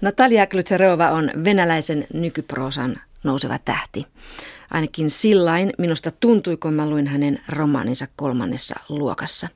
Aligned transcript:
Natalia 0.00 0.46
Klutserova 0.46 1.10
on 1.10 1.30
venäläisen 1.44 2.06
nykyproosan 2.14 3.00
nouseva 3.24 3.58
tähti. 3.58 4.06
Ainakin 4.70 5.10
sillain 5.10 5.72
minusta 5.78 6.10
tuntui, 6.10 6.56
kun 6.56 6.74
mä 6.74 6.90
luin 6.90 7.06
hänen 7.06 7.40
romaaninsa 7.48 8.06
kolmannessa 8.16 8.80
luokassa. 8.88 9.48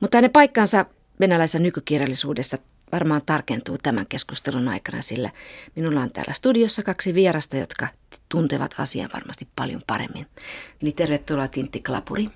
Mutta 0.00 0.16
hänen 0.16 0.30
paikkansa 0.30 0.86
venäläisessä 1.20 1.58
nykykirjallisuudessa 1.58 2.58
varmaan 2.92 3.22
tarkentuu 3.26 3.78
tämän 3.82 4.06
keskustelun 4.06 4.68
aikana, 4.68 5.02
sillä 5.02 5.30
minulla 5.76 6.00
on 6.00 6.12
täällä 6.12 6.32
studiossa 6.32 6.82
kaksi 6.82 7.14
vierasta, 7.14 7.56
jotka 7.56 7.88
tuntevat 8.28 8.74
asian 8.78 9.10
varmasti 9.14 9.48
paljon 9.56 9.80
paremmin. 9.86 10.26
Eli 10.82 10.92
tervetuloa 10.92 11.48
Tintti 11.48 11.80
Klapuri. 11.80 12.28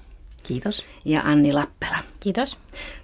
Kiitos. 0.47 0.85
Ja 1.05 1.23
Anni 1.25 1.53
Lappela. 1.53 1.99
Kiitos. 2.21 2.59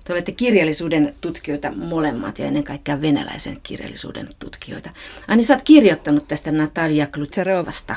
Te 0.04 0.12
olette 0.12 0.32
kirjallisuuden 0.32 1.14
tutkijoita 1.20 1.72
molemmat 1.72 2.38
ja 2.38 2.46
ennen 2.46 2.64
kaikkea 2.64 3.00
venäläisen 3.00 3.58
kirjallisuuden 3.62 4.28
tutkijoita. 4.38 4.90
Anni, 5.28 5.42
sä 5.42 5.54
oot 5.54 5.62
kirjoittanut 5.62 6.28
tästä 6.28 6.52
Natalia 6.52 7.06
Klutserovasta 7.06 7.96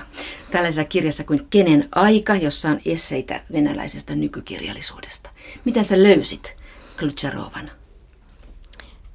tällaisessa 0.52 0.84
kirjassa 0.84 1.24
kuin 1.24 1.48
Kenen 1.50 1.90
aika, 1.92 2.36
jossa 2.36 2.70
on 2.70 2.80
esseitä 2.86 3.42
venäläisestä 3.52 4.16
nykykirjallisuudesta. 4.16 5.30
Miten 5.66 5.84
sä 5.84 6.04
löysit 6.04 6.58
Klutserovan? 7.00 7.72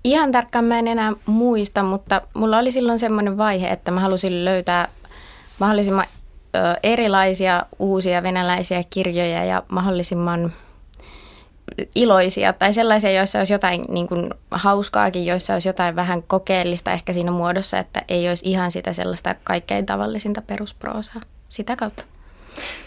Ihan 0.04 0.32
tarkkaan 0.32 0.65
mä 0.65 0.78
en 0.78 0.88
enää 0.88 1.12
muista, 1.26 1.82
mutta 1.82 2.23
mulla 2.34 2.59
oli 2.59 2.73
silloin 2.73 2.98
semmoinen 2.98 3.38
vaihe, 3.38 3.68
että 3.68 3.90
mä 3.90 4.01
halusin 4.01 4.45
löytää 4.45 4.88
mahdollisimman 5.59 6.06
erilaisia 6.82 7.66
uusia 7.78 8.22
venäläisiä 8.22 8.84
kirjoja 8.90 9.45
ja 9.45 9.62
mahdollisimman 9.68 10.52
iloisia 11.95 12.52
tai 12.52 12.74
sellaisia, 12.74 13.10
joissa 13.10 13.38
olisi 13.38 13.52
jotain 13.52 13.84
niin 13.88 14.09
kuin, 14.09 14.34
hauskaakin, 14.50 15.26
joissa 15.26 15.52
olisi 15.52 15.68
jotain 15.68 15.96
vähän 15.96 16.23
kokeellista 16.23 16.92
ehkä 16.92 17.12
siinä 17.12 17.30
muodossa, 17.30 17.78
että 17.78 18.02
ei 18.09 18.28
olisi 18.28 18.50
ihan 18.50 18.73
sitä 18.73 18.92
sellaista 18.92 19.34
kaikkein 19.45 19.86
tavallisinta 19.86 20.42
perusproosaa 20.42 21.23
sitä 21.48 21.76
kautta. 21.76 22.04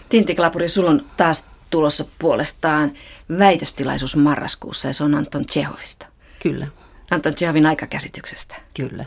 Tintti 0.10 0.36
Klapuri, 0.36 0.70
sulla 0.70 0.90
on 0.90 1.02
taas 1.18 1.50
tulossa 1.70 2.06
puolestaan 2.20 2.94
väitöstilaisuus 3.40 4.16
marraskuussa 4.16 4.88
ja 4.88 4.94
se 4.94 5.04
on 5.04 5.16
Anton 5.16 5.46
Tsehovista. 5.46 6.06
Kyllä. 6.42 6.68
Anton 7.12 7.34
Tsehovin 7.34 7.66
aikakäsityksestä. 7.66 8.56
Kyllä. 8.76 9.06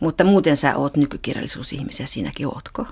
Mutta 0.00 0.24
muuten 0.24 0.56
sä 0.56 0.76
oot 0.76 0.96
nykykirjallisuusihmisiä, 0.96 2.06
sinäkin 2.06 2.46
ootko? 2.46 2.86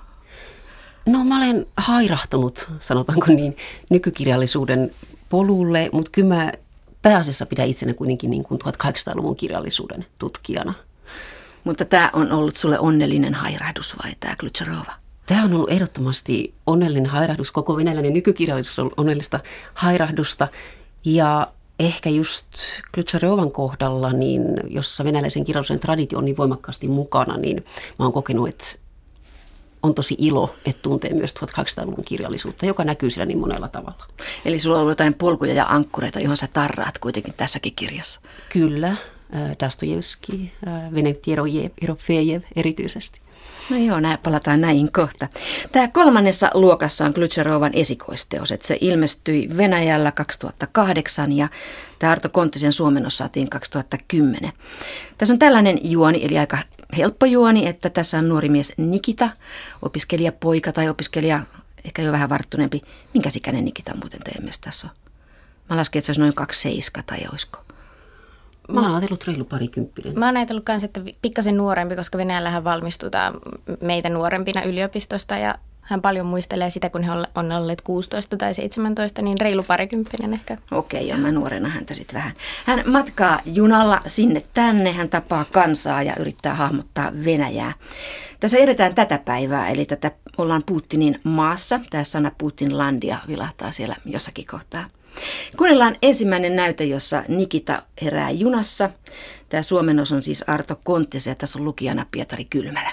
No 1.07 1.25
mä 1.25 1.37
olen 1.37 1.67
hairahtunut, 1.77 2.69
sanotaanko 2.81 3.27
niin, 3.27 3.57
nykykirjallisuuden 3.91 4.91
polulle, 5.29 5.91
mutta 5.93 6.11
kyllä 6.11 6.35
mä 6.35 6.53
pääasiassa 7.03 7.47
pidän 7.47 7.69
itsenä 7.69 7.95
kuitenkin 7.95 8.31
niin 8.31 8.45
kuin 8.45 8.61
1800-luvun 8.61 9.37
kirjallisuuden 9.37 10.07
tutkijana. 10.19 10.75
Mutta 11.65 11.85
tämä 11.85 12.11
on 12.13 12.33
ollut 12.33 12.57
sulle 12.57 12.79
onnellinen 12.79 13.35
hairahdus 13.35 13.97
vai 14.05 14.13
tämä 14.21 14.37
Klutserova? 14.41 14.93
Tämä 15.27 15.45
on 15.45 15.53
ollut 15.53 15.71
ehdottomasti 15.71 16.55
onnellinen 16.67 17.07
hairahdus. 17.07 17.53
Koko 17.53 17.77
venäläinen 17.77 18.13
nykykirjallisuus 18.13 18.79
on 18.79 18.91
onnellista 18.97 19.41
hairahdusta. 19.75 20.49
Ja 21.05 21.47
ehkä 21.79 22.11
just 22.11 22.47
Klutsarovan 22.95 23.51
kohdalla, 23.51 24.13
niin 24.13 24.43
jossa 24.69 25.05
venäläisen 25.05 25.45
kirjallisuuden 25.45 25.81
traditio 25.81 26.19
on 26.19 26.25
niin 26.25 26.37
voimakkaasti 26.37 26.89
mukana, 26.89 27.37
niin 27.37 27.65
mä 27.99 28.05
oon 28.05 28.13
kokenut, 28.13 28.49
että 28.49 28.67
on 29.83 29.95
tosi 29.95 30.17
ilo, 30.19 30.55
että 30.67 30.83
tuntee 30.83 31.15
myös 31.15 31.35
1800-luvun 31.35 32.05
kirjallisuutta, 32.05 32.67
joka 32.67 32.85
näkyy 32.85 33.11
siellä 33.11 33.27
niin 33.27 33.39
monella 33.39 33.69
tavalla. 33.69 34.07
Eli 34.45 34.59
sulla 34.59 34.77
on 34.77 34.81
ollut 34.81 34.93
jotain 34.93 35.15
polkuja 35.15 35.55
ja 35.55 35.67
ankkureita, 35.69 36.21
johon 36.21 36.37
sä 36.37 36.49
tarraat 36.53 36.99
kuitenkin 36.99 37.35
tässäkin 37.37 37.75
kirjassa. 37.75 38.21
Kyllä, 38.49 38.97
Dostojevski, 39.65 40.53
Venetiero 40.95 41.45
Jerofejev 41.81 42.43
erityisesti. 42.57 43.21
No 43.71 43.77
joo, 43.77 44.01
näin, 44.01 44.19
palataan 44.19 44.61
näihin 44.61 44.93
kohta. 44.93 45.29
Tämä 45.73 45.89
kolmannessa 45.89 46.51
luokassa 46.55 47.05
on 47.05 47.15
Klutserovan 47.15 47.75
esikoisteos, 47.75 48.53
että 48.53 48.67
se 48.67 48.79
ilmestyi 48.81 49.49
Venäjällä 49.57 50.13
2008 50.13 51.33
ja 51.33 51.49
tämä 51.99 52.13
Arto 52.13 52.29
Konttisen 52.29 52.73
suomennos 52.73 53.19
saatiin 53.19 53.51
2010. 53.51 54.53
Tässä 55.19 55.35
on 55.35 55.39
tällainen 55.39 55.79
juoni, 55.83 56.25
eli 56.25 56.39
aika 56.39 56.59
helppo 56.97 57.27
juoni, 57.27 57.67
että 57.67 57.91
tässä 57.91 58.19
on 58.19 58.29
nuori 58.29 58.49
mies 58.49 58.73
Nikita, 58.77 59.31
opiskelijapoika 59.83 60.73
tai 60.73 60.89
opiskelija, 60.89 61.41
ehkä 61.85 62.03
jo 62.03 62.13
vähän 62.13 62.29
varttuneempi. 62.29 62.83
Minkä 63.15 63.31
sikäinen 63.31 63.65
Nikita 63.65 63.97
muuten 63.97 64.21
teidän 64.25 64.43
mielestä 64.43 64.65
tässä 64.65 64.89
on? 64.89 64.95
Mä 65.71 65.77
lasken, 65.77 65.99
että 65.99 66.07
se 66.07 66.11
olisi 66.11 66.21
noin 66.21 66.35
kaksi 66.35 66.61
seiska 66.61 67.03
tai 67.03 67.19
olisiko. 67.31 67.59
Mä 68.69 68.81
oon 68.81 68.91
ajatellut 68.91 69.25
reilu 69.25 69.45
parikymppinen. 69.45 70.19
Mä 70.19 70.27
oon 70.27 70.37
ajatellut 70.37 70.65
myös, 70.69 70.85
että 70.85 71.01
pikkasen 71.23 71.57
nuorempi, 71.57 71.97
koska 71.97 72.19
Venäjällähän 72.19 72.65
valmistutaan 72.65 73.35
meitä 73.81 74.09
nuorempina 74.09 74.63
yliopistosta 74.63 75.37
ja 75.37 75.55
hän 75.83 76.03
paljon 76.03 76.27
muistelee 76.27 76.71
sitä, 76.71 76.91
kun 76.91 77.03
he 77.03 77.11
on 77.35 77.53
olleet 77.53 77.81
16 77.81 78.37
tai 78.37 78.55
17, 78.55 79.23
niin 79.23 79.41
reilu 79.41 79.63
parikymppinen 79.63 80.35
ehkä. 80.35 80.57
Okei, 80.71 81.09
joo, 81.09 81.19
mä 81.19 81.33
nuorena 81.33 81.69
häntä 81.69 81.95
sitten 81.95 82.15
vähän. 82.15 82.33
Hän 82.65 82.83
matkaa 82.87 83.41
junalla 83.45 84.01
sinne 84.07 84.43
tänne, 84.55 84.93
hän 84.93 85.09
tapaa 85.09 85.45
kansaa 85.53 86.03
ja 86.03 86.17
yrittää 86.19 86.55
hahmottaa 86.55 87.13
Venäjää. 87.25 87.73
Tässä 88.41 88.59
edetään 88.59 88.95
tätä 88.95 89.19
päivää, 89.19 89.69
eli 89.69 89.85
tätä 89.85 90.11
ollaan 90.39 90.63
Putinin 90.67 91.21
maassa. 91.25 91.81
Tämä 91.91 92.05
sana 92.05 92.31
Putinlandia 92.39 93.19
vilahtaa 93.29 93.73
siellä 93.73 93.97
jossakin 94.05 94.47
kohtaa. 94.47 94.85
Kuunnellaan 95.57 95.97
ensimmäinen 96.03 96.57
näyte, 96.57 96.85
jossa 96.85 97.23
Nikita 97.29 97.83
herää 98.03 98.31
junassa. 98.31 98.91
Tämä 99.49 99.63
suomennos 99.63 100.13
on 100.13 100.23
siis 100.23 100.45
Arto 100.47 100.81
Konttisen 100.85 101.31
ja 101.31 101.35
tässä 101.35 101.59
on 101.59 101.65
lukijana 101.65 102.07
Pietari 102.11 102.45
Kylmälä. 102.45 102.91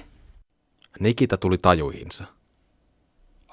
Nikita 0.99 1.37
tuli 1.37 1.57
tajuihinsa. 1.57 2.38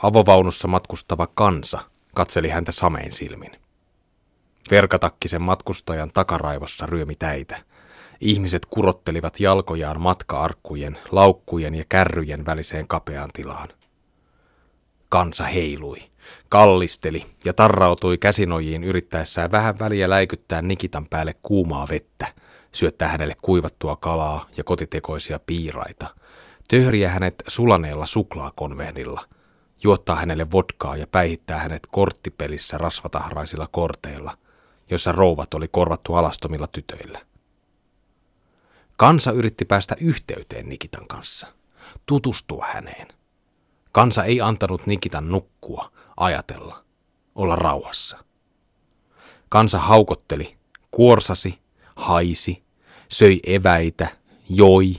Avovaunussa 0.03 0.69
matkustava 0.69 1.27
kansa 1.35 1.81
katseli 2.15 2.49
häntä 2.49 2.73
samein 2.73 3.13
silmin. 3.13 3.53
Verkatakkisen 4.71 5.43
matkustajan 5.43 6.11
takaraivossa 6.15 6.87
ryömi 6.87 7.15
täitä. 7.15 7.59
Ihmiset 8.21 8.67
kurottelivat 8.67 9.41
jalkojaan 9.41 10.01
matkaarkkujen, 10.01 10.99
laukkujen 11.11 11.75
ja 11.75 11.85
kärryjen 11.89 12.47
väliseen 12.47 12.89
kapeaan 12.89 13.31
tilaan. 13.33 13.69
Kansa 15.09 15.45
heilui, 15.45 15.99
kallisteli 16.49 17.27
ja 17.45 17.53
tarrautui 17.53 18.19
käsinojiin 18.19 18.85
yrittäessään 18.85 19.53
vähän 19.53 19.79
väliä 19.79 20.11
läikyttää 20.11 20.63
Nikitan 20.63 21.07
päälle 21.11 21.35
kuumaa 21.43 21.87
vettä, 21.91 22.27
syöttää 22.73 23.09
hänelle 23.09 23.37
kuivattua 23.43 23.97
kalaa 23.97 24.47
ja 24.57 24.65
kotitekoisia 24.65 25.41
piiraita, 25.47 26.07
töhriä 26.69 27.11
hänet 27.11 27.35
sulaneella 27.49 28.07
suklaakonvehdilla, 28.07 29.25
juottaa 29.83 30.17
hänelle 30.17 30.51
vodkaa 30.51 30.97
ja 30.97 31.07
päihittää 31.07 31.59
hänet 31.59 31.87
korttipelissä 31.91 32.79
rasvatahraisilla 32.79 33.69
korteilla, 33.71 34.39
jossa 34.91 35.13
rouvat 35.13 35.55
oli 35.55 35.69
korvattu 35.69 36.15
alastomilla 36.15 36.67
tytöillä. 36.67 37.21
Kansa 38.97 39.33
yritti 39.33 39.65
päästä 39.65 39.97
yhteyteen 40.01 40.69
Nikitan 40.69 41.07
kanssa, 41.07 41.47
tutustua 42.07 42.67
häneen. 42.73 43.09
Kansa 43.93 44.25
ei 44.25 44.41
antanut 44.41 44.87
Nikitan 44.87 45.29
nukkua, 45.29 45.93
ajatella, 46.17 46.85
olla 47.35 47.57
rauhassa. 47.57 48.25
Kansa 49.49 49.79
haukotteli, 49.79 50.57
kuorsasi, 50.91 51.59
haisi, 51.97 52.65
söi 53.09 53.41
eväitä, 53.47 54.09
joi, 54.49 54.95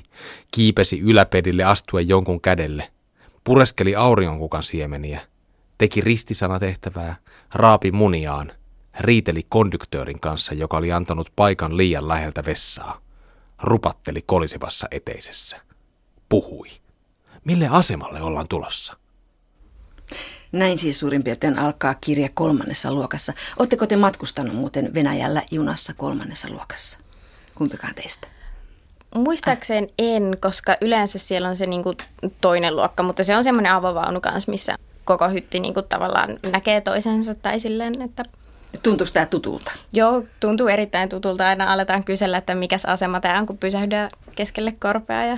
kiipesi 0.52 1.00
yläpedille 1.00 1.64
astuen 1.64 2.08
jonkun 2.08 2.42
kädelle, 2.42 2.92
pureskeli 3.47 3.96
auringonkukan 3.96 4.63
siemeniä, 4.63 5.22
teki 5.78 6.02
ristisanatehtävää, 6.02 7.16
raapi 7.53 7.91
muniaan, 7.91 8.52
riiteli 9.00 9.46
konduktöörin 9.50 10.19
kanssa, 10.19 10.53
joka 10.53 10.78
oli 10.78 10.91
antanut 10.91 11.31
paikan 11.35 11.78
liian 11.78 12.07
läheltä 12.07 12.46
vessaa, 12.46 13.02
rupatteli 13.63 14.24
kolisivassa 14.25 14.88
eteisessä, 14.91 15.57
puhui. 16.30 16.68
Mille 17.45 17.68
asemalle 17.72 18.22
ollaan 18.22 18.48
tulossa? 18.48 18.98
Näin 20.51 20.77
siis 20.77 21.00
suurin 21.00 21.24
piirtein 21.24 21.60
alkaa 21.60 21.94
kirja 21.94 22.30
kolmannessa 22.33 22.94
luokassa. 22.94 23.33
Oletteko 23.60 23.88
te 23.88 23.95
matkustanut 23.95 24.56
muuten 24.56 24.94
Venäjällä 24.94 25.44
junassa 25.51 25.94
kolmannessa 25.94 26.50
luokassa? 26.50 27.00
Kumpikaan 27.56 27.95
teistä? 27.95 28.27
Muistaakseen 29.15 29.88
en, 30.00 30.38
koska 30.39 30.75
yleensä 30.81 31.19
siellä 31.19 31.50
on 31.50 31.57
se 31.57 31.65
niin 31.65 31.83
kuin 31.83 31.98
toinen 32.42 32.75
luokka, 32.75 33.04
mutta 33.04 33.24
se 33.24 33.36
on 33.36 33.44
semmoinen 33.44 33.71
avovaunu 33.71 34.21
kanssa, 34.21 34.51
missä 34.51 34.75
koko 35.06 35.30
hytti 35.30 35.59
niin 35.59 35.74
kuin 35.74 35.86
tavallaan 35.89 36.39
näkee 36.51 36.81
toisensa 36.81 37.36
tai 37.36 37.59
silleen, 37.59 38.01
että 38.01 38.24
Tuntuuko 38.83 39.12
tämä 39.13 39.25
tutulta? 39.25 39.71
Joo, 39.94 40.24
tuntuu 40.39 40.68
erittäin 40.68 41.09
tutulta. 41.09 41.48
Aina 41.48 41.74
aletaan 41.74 42.04
kysellä, 42.04 42.38
että 42.38 42.56
mikä 42.56 42.77
asema 42.88 43.19
tämä 43.19 43.39
on, 43.39 43.45
kun 43.45 43.57
pysähdään 43.57 44.09
keskelle 44.36 44.74
korpea 44.80 45.25
ja 45.25 45.38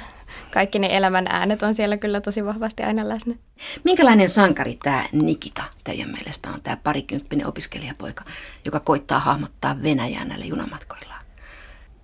kaikki 0.54 0.80
ne 0.80 0.98
elämän 0.98 1.28
äänet 1.28 1.64
on 1.64 1.74
siellä 1.74 1.98
kyllä 1.98 2.22
tosi 2.22 2.46
vahvasti 2.46 2.84
aina 2.84 3.10
läsnä. 3.10 3.36
Minkälainen 3.84 4.30
sankari 4.30 4.78
tämä 4.84 5.06
Nikita 5.12 5.64
teidän 5.84 6.10
mielestä 6.10 6.50
on, 6.50 6.62
tämä 6.62 6.78
parikymppinen 6.84 7.48
opiskelijapoika, 7.48 8.24
joka 8.66 8.80
koittaa 8.80 9.20
hahmottaa 9.20 9.84
Venäjää 9.84 10.26
näillä 10.26 10.46
junamatkoillaan? 10.46 11.26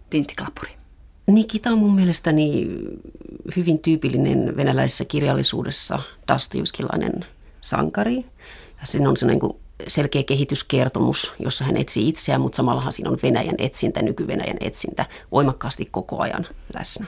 Tintti 0.10 0.34
Klapuri. 0.36 0.85
Nikita 1.28 1.70
on 1.70 1.78
mun 1.78 1.96
mielestäni 1.96 2.68
hyvin 3.56 3.80
tyypillinen 3.80 4.58
venäläisessä 4.58 5.06
kirjallisuudessa 5.06 6.00
Dostojevskilainen 6.28 7.26
sankari. 7.62 8.16
Ja 8.80 8.86
siinä 8.86 9.10
on 9.10 9.18
se 9.18 9.26
niin 9.26 9.40
selkeä 9.88 10.24
kehityskertomus, 10.24 11.34
jossa 11.40 11.66
hän 11.66 11.78
etsii 11.78 12.10
itseään, 12.10 12.42
mutta 12.42 12.56
samallahan 12.56 12.94
siinä 12.94 13.10
on 13.10 13.20
Venäjän 13.24 13.56
etsintä, 13.58 14.02
nyky-Venäjän 14.02 14.58
etsintä 14.62 15.06
voimakkaasti 15.32 15.86
koko 15.92 16.22
ajan 16.22 16.48
läsnä. 16.78 17.06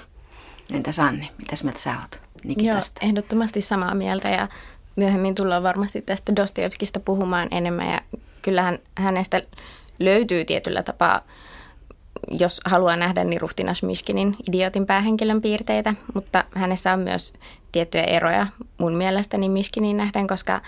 Entä 0.71 0.91
Sanni, 0.91 1.29
mitäs 1.37 1.63
mieltä 1.63 1.79
sä 1.79 1.95
oot 2.01 2.21
Nikitasta? 2.43 2.99
Joo, 3.01 3.09
ehdottomasti 3.09 3.61
samaa 3.61 3.95
mieltä 3.95 4.29
ja 4.29 4.47
myöhemmin 4.95 5.35
tullaan 5.35 5.63
varmasti 5.63 6.01
tästä 6.01 6.35
Dostojevskista 6.35 6.99
puhumaan 6.99 7.47
enemmän 7.51 7.91
ja 7.91 8.01
kyllähän 8.41 8.79
hänestä 8.95 9.41
löytyy 9.99 10.45
tietyllä 10.45 10.83
tapaa 10.83 11.21
jos 12.31 12.61
haluaa 12.65 12.95
nähdä, 12.95 13.23
niin 13.23 13.41
ruhtinas 13.41 13.83
Mishkinin 13.83 14.35
idiotin 14.49 14.85
päähenkilön 14.85 15.41
piirteitä, 15.41 15.93
mutta 16.13 16.43
hänessä 16.55 16.93
on 16.93 16.99
myös 16.99 17.33
tiettyjä 17.71 18.03
eroja 18.03 18.47
mun 18.77 18.93
mielestäni 18.93 19.49
Mishkinin 19.49 19.97
nähden, 19.97 20.27
koska 20.27 20.61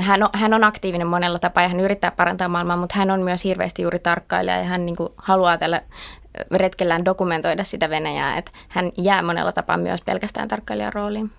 hän 0.00 0.22
on, 0.22 0.28
hän 0.32 0.54
on 0.54 0.64
aktiivinen 0.64 1.06
monella 1.06 1.38
tapaa 1.38 1.62
ja 1.62 1.68
hän 1.68 1.80
yrittää 1.80 2.10
parantaa 2.10 2.48
maailmaa, 2.48 2.76
mutta 2.76 2.98
hän 2.98 3.10
on 3.10 3.20
myös 3.20 3.44
hirveästi 3.44 3.82
juuri 3.82 3.98
tarkkailija 3.98 4.56
ja 4.56 4.64
hän 4.64 4.86
niin 4.86 4.96
kuin 4.96 5.08
haluaa 5.16 5.58
tällä 5.58 5.82
retkellään 6.52 7.04
dokumentoida 7.04 7.64
sitä 7.64 7.90
Venäjää, 7.90 8.38
että 8.38 8.50
hän 8.68 8.92
jää 8.96 9.22
monella 9.22 9.52
tapaa 9.52 9.76
myös 9.76 10.00
pelkästään 10.02 10.48
tarkkailijan 10.48 10.92
rooliin. 10.92 11.30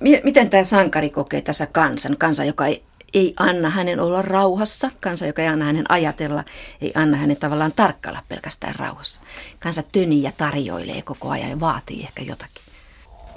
Miten 0.00 0.50
tämä 0.50 0.62
sankari 0.62 1.10
kokee 1.10 1.40
tässä 1.40 1.66
kansan, 1.66 2.16
kansa, 2.16 2.44
joka 2.44 2.66
ei 2.66 2.82
ei 3.14 3.34
anna 3.36 3.70
hänen 3.70 4.00
olla 4.00 4.22
rauhassa, 4.22 4.90
kansa, 5.00 5.26
joka 5.26 5.42
ei 5.42 5.48
anna 5.48 5.64
hänen 5.64 5.90
ajatella, 5.90 6.44
ei 6.80 6.92
anna 6.94 7.16
hänen 7.16 7.36
tavallaan 7.36 7.72
tarkkailla 7.76 8.22
pelkästään 8.28 8.74
rauhassa. 8.74 9.20
Kansa 9.58 9.82
tönii 9.92 10.22
ja 10.22 10.32
tarjoilee 10.36 11.02
koko 11.02 11.30
ajan 11.30 11.50
ja 11.50 11.60
vaatii 11.60 12.02
ehkä 12.02 12.22
jotakin. 12.22 12.62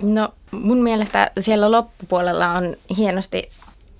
No 0.01 0.33
mun 0.51 0.77
mielestä 0.77 1.31
siellä 1.39 1.71
loppupuolella 1.71 2.51
on 2.51 2.75
hienosti 2.97 3.49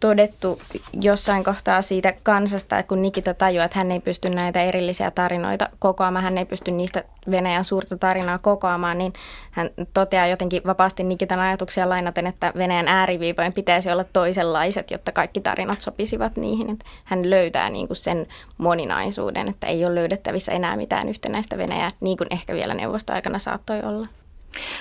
todettu 0.02 0.62
jossain 1.02 1.44
kohtaa 1.44 1.82
siitä 1.82 2.14
kansasta, 2.24 2.84
kun 2.84 3.02
Nikita 3.02 3.34
tajuaa, 3.34 3.66
että 3.66 3.80
hän 3.80 3.92
ei 3.92 4.00
pysty 4.00 4.30
näitä 4.30 4.64
erillisiä 4.64 5.12
tarinoita 5.12 5.70
kokoamaan, 5.80 6.24
hän 6.24 6.38
ei 6.38 6.46
pysty 6.46 6.72
niistä 6.72 7.04
Venäjän 7.32 7.66
suurta 7.66 7.98
tarinaa 7.98 8.38
kokoamaan, 8.38 8.98
niin 8.98 9.14
hän 9.52 9.70
toteaa 9.94 10.28
jotenkin 10.28 10.62
vapaasti 10.66 11.04
Nikitan 11.04 11.40
ajatuksia 11.40 11.90
lainaten, 11.90 12.28
että 12.28 12.54
Venäjän 12.58 12.88
ääriviivojen 12.88 13.54
pitäisi 13.54 13.92
olla 13.92 14.04
toisenlaiset, 14.04 14.92
jotta 14.92 15.12
kaikki 15.12 15.42
tarinat 15.42 15.82
sopisivat 15.82 16.36
niihin. 16.36 16.70
Että 16.70 16.86
hän 17.04 17.30
löytää 17.30 17.70
niin 17.70 17.88
kuin 17.88 17.98
sen 17.98 18.28
moninaisuuden, 18.60 19.50
että 19.50 19.68
ei 19.68 19.86
ole 19.86 19.96
löydettävissä 19.96 20.52
enää 20.52 20.78
mitään 20.78 21.10
yhtenäistä 21.10 21.58
Venäjää, 21.58 21.90
niin 22.00 22.18
kuin 22.18 22.28
ehkä 22.32 22.54
vielä 22.54 22.74
neuvostoaikana 22.74 23.40
saattoi 23.40 23.80
olla. 23.84 24.08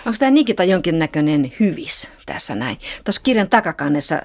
Onko 0.07 0.17
tämä 0.19 0.31
Nikita 0.31 0.65
jonkinnäköinen 0.65 1.53
hyvis 1.61 2.11
tässä 2.27 2.55
näin? 2.55 2.79
Tuossa 3.05 3.23
kirjan 3.25 3.51
takakannessa 3.51 4.23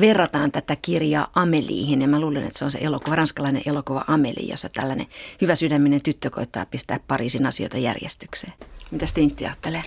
verrataan 0.00 0.52
tätä 0.52 0.76
kirjaa 0.82 1.30
Ameliihin 1.34 2.00
ja 2.00 2.08
mä 2.08 2.20
luulen, 2.20 2.46
että 2.46 2.58
se 2.58 2.64
on 2.64 2.70
se 2.70 2.78
elokuva, 2.82 3.16
ranskalainen 3.16 3.62
elokuva 3.66 4.04
Ameli, 4.06 4.48
jossa 4.48 4.68
tällainen 4.68 5.06
hyvä 5.40 5.54
sydäminen 5.54 6.02
tyttö 6.02 6.30
koittaa 6.30 6.66
pistää 6.66 7.00
Pariisin 7.08 7.46
asioita 7.46 7.78
järjestykseen. 7.78 8.52
Mitä 8.90 9.06
Stintti 9.06 9.44
ajattelee? 9.46 9.82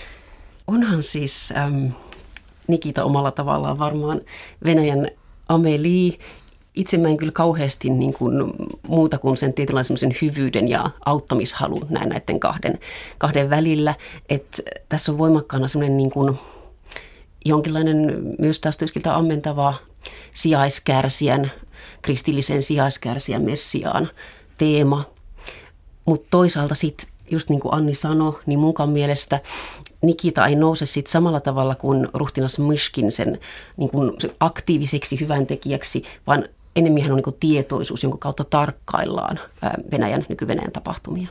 Onhan 0.67 1.03
siis 1.03 1.53
ähm, 1.57 1.85
Nikita 2.67 3.03
omalla 3.03 3.31
tavallaan 3.31 3.79
varmaan 3.79 4.21
Venäjän 4.63 5.07
Amelie. 5.49 6.17
Itse 6.75 6.97
mä 6.97 7.07
en 7.07 7.17
kyllä 7.17 7.31
kauheasti 7.31 7.89
niin 7.89 8.13
kuin, 8.13 8.53
muuta 8.87 9.17
kuin 9.17 9.37
sen 9.37 9.53
tietynlaisen 9.53 9.97
hyvyyden 10.21 10.67
ja 10.67 10.89
auttamishalun 11.05 11.87
näin 11.89 12.09
näiden 12.09 12.39
kahden, 12.39 12.79
kahden 13.17 13.49
välillä. 13.49 13.95
Et 14.29 14.61
tässä 14.89 15.11
on 15.11 15.17
voimakkaana 15.17 15.67
semmoinen 15.67 15.97
niin 15.97 16.11
kuin, 16.11 16.37
jonkinlainen 17.47 18.21
myös 18.39 18.59
taas 18.59 18.77
ammentava 19.13 19.73
sijaiskärsijän, 20.33 21.51
kristillisen 22.01 22.63
sijaiskärsijän 22.63 23.41
Messiaan 23.41 24.09
teema. 24.57 25.03
Mutta 26.05 26.27
toisaalta 26.29 26.75
sitten, 26.75 27.09
just 27.31 27.49
niin 27.49 27.59
kuin 27.59 27.73
Anni 27.73 27.93
sanoi, 27.93 28.39
niin 28.45 28.59
munkaan 28.59 28.89
mielestä 28.89 29.39
Nikita 30.01 30.47
ei 30.47 30.55
nouse 30.55 30.85
sit 30.85 31.07
samalla 31.07 31.39
tavalla 31.39 31.75
kuin 31.75 32.07
ruhtinas 32.13 32.59
Myshkin 32.59 33.11
sen 33.11 33.39
niin 33.77 33.89
kuin 33.89 34.11
aktiiviseksi 34.39 35.19
hyväntekijäksi, 35.19 36.03
vaan 36.27 36.49
enemmän 36.75 37.11
on 37.11 37.15
niin 37.15 37.23
kuin 37.23 37.37
tietoisuus, 37.39 38.03
jonka 38.03 38.17
kautta 38.17 38.43
tarkkaillaan 38.43 39.39
Venäjän, 39.91 40.25
nyky-Venäjän 40.29 40.71
tapahtumia 40.71 41.27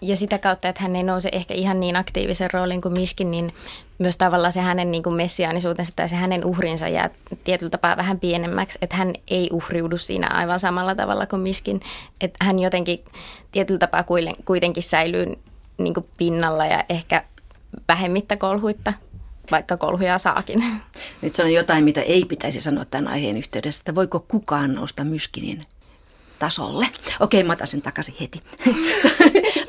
ja 0.00 0.16
sitä 0.16 0.38
kautta, 0.38 0.68
että 0.68 0.82
hän 0.82 0.96
ei 0.96 1.02
nouse 1.02 1.28
ehkä 1.32 1.54
ihan 1.54 1.80
niin 1.80 1.96
aktiivisen 1.96 2.50
roolin 2.52 2.80
kuin 2.80 2.92
Miskin, 2.92 3.30
niin 3.30 3.50
myös 3.98 4.16
tavallaan 4.16 4.52
se 4.52 4.60
hänen 4.60 4.90
niin 4.90 5.02
kuin 5.02 5.16
messiaanisuutensa 5.16 5.92
tai 5.96 6.08
se 6.08 6.16
hänen 6.16 6.44
uhrinsa 6.44 6.88
jää 6.88 7.10
tietyllä 7.44 7.70
tapaa 7.70 7.96
vähän 7.96 8.20
pienemmäksi, 8.20 8.78
että 8.82 8.96
hän 8.96 9.12
ei 9.28 9.48
uhriudu 9.52 9.98
siinä 9.98 10.28
aivan 10.32 10.60
samalla 10.60 10.94
tavalla 10.94 11.26
kuin 11.26 11.42
Miskin, 11.42 11.80
että 12.20 12.44
hän 12.44 12.58
jotenkin 12.58 13.04
tietyllä 13.52 13.78
tapaa 13.78 14.04
kuitenkin 14.44 14.82
säilyy 14.82 15.26
niin 15.78 15.94
kuin 15.94 16.06
pinnalla 16.16 16.66
ja 16.66 16.84
ehkä 16.88 17.24
vähemmittä 17.88 18.36
kolhuitta, 18.36 18.92
vaikka 19.50 19.76
kolhuja 19.76 20.18
saakin. 20.18 20.64
Nyt 21.22 21.34
sanon 21.34 21.52
jotain, 21.52 21.84
mitä 21.84 22.00
ei 22.00 22.24
pitäisi 22.24 22.60
sanoa 22.60 22.84
tämän 22.84 23.12
aiheen 23.12 23.36
yhteydessä, 23.36 23.80
että 23.80 23.94
voiko 23.94 24.20
kukaan 24.28 24.74
nousta 24.74 25.04
Myskinin 25.04 25.62
tasolle. 26.38 26.88
Okei, 27.20 27.42
mä 27.42 27.52
otan 27.52 27.66
sen 27.66 27.82
takaisin 27.82 28.14
heti. 28.20 28.42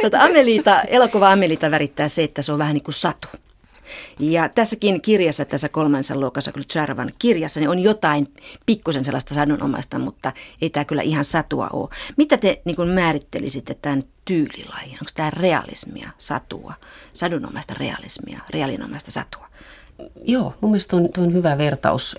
Tota, 0.02 0.24
Amelita, 0.24 0.82
elokuva 0.82 1.32
Amelita 1.32 1.72
värittää 1.72 2.08
se, 2.08 2.24
että 2.24 2.42
se 2.42 2.52
on 2.52 2.60
vähän 2.60 2.74
niin 2.74 2.84
kuin 2.84 2.96
satu. 2.96 3.28
Ja 4.20 4.50
tässäkin 4.50 5.02
kirjassa, 5.02 5.46
tässä 5.46 5.70
kolmansa 5.70 6.20
luokassa 6.20 6.52
Klutsarovan 6.52 7.12
kirjassa, 7.20 7.60
niin 7.60 7.70
on 7.70 7.80
jotain 7.80 8.34
pikkusen 8.66 9.06
sellaista 9.06 9.34
sadunomaista, 9.34 10.00
mutta 10.00 10.32
ei 10.62 10.70
tämä 10.70 10.86
kyllä 10.86 11.02
ihan 11.02 11.24
satua 11.24 11.70
ole. 11.74 11.90
Mitä 12.18 12.38
te 12.38 12.62
niin 12.66 12.76
kuin 12.76 12.90
määrittelisitte 12.90 13.74
tämän 13.74 14.04
tyylilajin? 14.26 14.92
Onko 14.92 15.12
tämä 15.16 15.30
realismia, 15.30 16.10
satua, 16.18 16.74
sadunomaista 17.14 17.74
realismia, 17.80 18.40
realinomaista 18.54 19.12
satua? 19.12 19.48
Joo, 20.24 20.54
mun 20.62 20.72
mielestä 20.72 20.96
on, 20.96 21.10
on 21.18 21.34
hyvä 21.34 21.58
vertaus. 21.58 22.18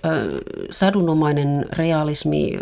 Sadunomainen 0.70 1.66
realismi, 1.72 2.52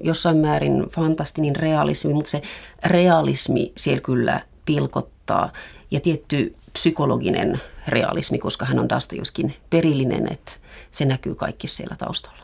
jossain 0.00 0.36
määrin 0.36 0.86
fantastinen 0.90 1.56
realismi, 1.56 2.14
mutta 2.14 2.30
se 2.30 2.42
realismi 2.84 3.72
siellä 3.76 4.00
kyllä 4.00 4.40
pilkottaa. 4.66 5.52
Ja 5.90 6.00
tietty 6.00 6.56
psykologinen 6.72 7.60
realismi, 7.88 8.38
koska 8.38 8.66
hän 8.66 8.78
on 8.78 8.88
Dostojevskin 8.88 9.56
perillinen, 9.70 10.32
että 10.32 10.52
se 10.90 11.04
näkyy 11.04 11.34
kaikki 11.34 11.68
siellä 11.68 11.96
taustalla. 11.96 12.38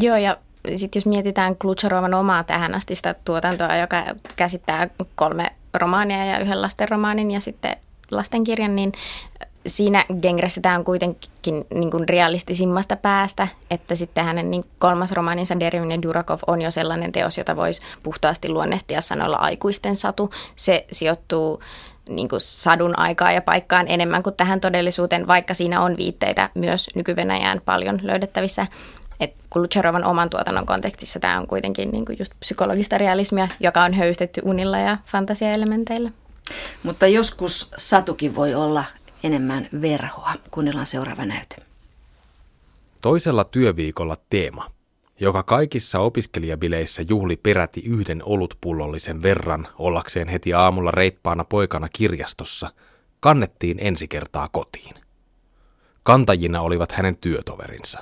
Joo, 0.00 0.16
ja 0.16 0.36
sitten 0.76 1.00
jos 1.00 1.06
mietitään 1.06 1.56
Klutsarovan 1.56 2.14
omaa 2.14 2.44
tähän 2.44 2.74
asti 2.74 2.94
sitä 2.94 3.14
tuotantoa, 3.24 3.76
joka 3.76 4.04
käsittää 4.36 4.90
kolme 5.14 5.52
romaania 5.74 6.24
ja 6.24 6.38
yhden 6.38 6.62
lastenromaanin 6.62 7.30
ja 7.30 7.40
sitten 7.40 7.76
lastenkirjan, 8.10 8.76
niin 8.76 8.92
siinä 9.66 10.04
genressä 10.22 10.60
tämä 10.60 10.78
on 10.78 10.84
kuitenkin 10.84 11.66
niin 11.74 11.90
kuin 11.90 12.08
realistisimmasta 12.08 12.96
päästä, 12.96 13.48
että 13.70 13.94
sitten 13.94 14.24
hänen 14.24 14.50
niin 14.50 14.64
kolmas 14.78 15.12
romaaninsa 15.12 15.60
Derivin 15.60 16.02
Durakov 16.02 16.38
on 16.46 16.62
jo 16.62 16.70
sellainen 16.70 17.12
teos, 17.12 17.38
jota 17.38 17.56
voisi 17.56 17.82
puhtaasti 18.02 18.48
luonnehtia 18.48 19.00
sanoilla 19.00 19.36
aikuisten 19.36 19.96
satu. 19.96 20.30
Se 20.56 20.86
sijoittuu 20.92 21.62
niin 22.08 22.28
kuin 22.28 22.40
sadun 22.40 22.98
aikaa 22.98 23.32
ja 23.32 23.42
paikkaan 23.42 23.88
enemmän 23.88 24.22
kuin 24.22 24.36
tähän 24.36 24.60
todellisuuteen, 24.60 25.26
vaikka 25.26 25.54
siinä 25.54 25.80
on 25.80 25.96
viitteitä 25.96 26.50
myös 26.54 26.90
nyky 26.94 27.16
paljon 27.64 28.00
löydettävissä. 28.02 28.66
Et 29.20 29.34
Kulutsarovan 29.50 30.04
oman 30.04 30.30
tuotannon 30.30 30.66
kontekstissa 30.66 31.20
tämä 31.20 31.38
on 31.38 31.46
kuitenkin 31.46 31.90
niin 31.90 32.04
kuin 32.04 32.18
just 32.18 32.32
psykologista 32.40 32.98
realismia, 32.98 33.48
joka 33.60 33.82
on 33.82 33.94
höystetty 33.94 34.40
unilla 34.44 34.78
ja 34.78 34.98
fantasiaelementeillä. 35.06 36.10
Mutta 36.82 37.06
joskus 37.06 37.70
satukin 37.76 38.36
voi 38.36 38.54
olla 38.54 38.84
enemmän 39.22 39.68
verhoa. 39.82 40.32
Kuunnellaan 40.50 40.86
seuraava 40.86 41.24
näyte. 41.24 41.56
Toisella 43.00 43.44
työviikolla 43.44 44.16
teema, 44.30 44.70
joka 45.20 45.42
kaikissa 45.42 45.98
opiskelijabileissä 45.98 47.02
juhli 47.08 47.36
peräti 47.36 47.80
yhden 47.80 48.22
olutpullollisen 48.24 49.22
verran 49.22 49.68
ollakseen 49.78 50.28
heti 50.28 50.54
aamulla 50.54 50.90
reippaana 50.90 51.44
poikana 51.44 51.88
kirjastossa, 51.88 52.70
kannettiin 53.20 53.78
ensi 53.80 54.08
kertaa 54.08 54.48
kotiin. 54.52 54.94
Kantajina 56.02 56.60
olivat 56.60 56.92
hänen 56.92 57.16
työtoverinsa. 57.16 57.98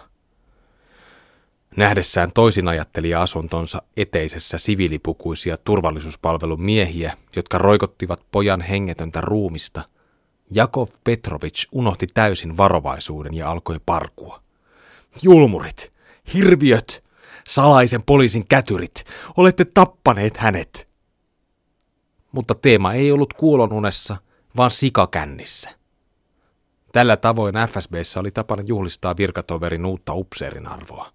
Nähdessään 1.76 2.30
toisinajattelija 2.34 3.22
asuntonsa 3.22 3.82
eteisessä 3.96 4.58
siviilipukuisia 4.58 5.56
turvallisuuspalvelun 5.56 6.62
miehiä, 6.62 7.16
jotka 7.36 7.58
roikottivat 7.58 8.20
pojan 8.32 8.60
hengetöntä 8.60 9.20
ruumista– 9.20 9.82
Jakov 10.50 10.88
Petrovic 11.04 11.64
unohti 11.73 12.07
täysin 12.14 12.57
varovaisuuden 12.57 13.35
ja 13.35 13.50
alkoi 13.50 13.80
parkua. 13.87 14.42
Julmurit, 15.23 15.92
hirviöt, 16.35 17.04
salaisen 17.49 18.02
poliisin 18.02 18.49
kätyrit, 18.49 19.04
olette 19.37 19.64
tappaneet 19.75 20.37
hänet. 20.37 20.88
Mutta 22.33 22.54
teema 22.54 22.92
ei 22.92 23.12
ollut 23.12 23.33
kuolonunessa, 23.33 24.16
vaan 24.57 24.71
sikakännissä. 24.71 25.71
Tällä 26.92 27.16
tavoin 27.16 27.54
FSBssä 27.69 28.21
oli 28.21 28.30
tapana 28.30 28.62
juhlistaa 28.66 29.16
virkatoverin 29.16 29.87
uutta 29.87 30.14
upseerin 30.14 30.66
arvoa. 30.66 31.12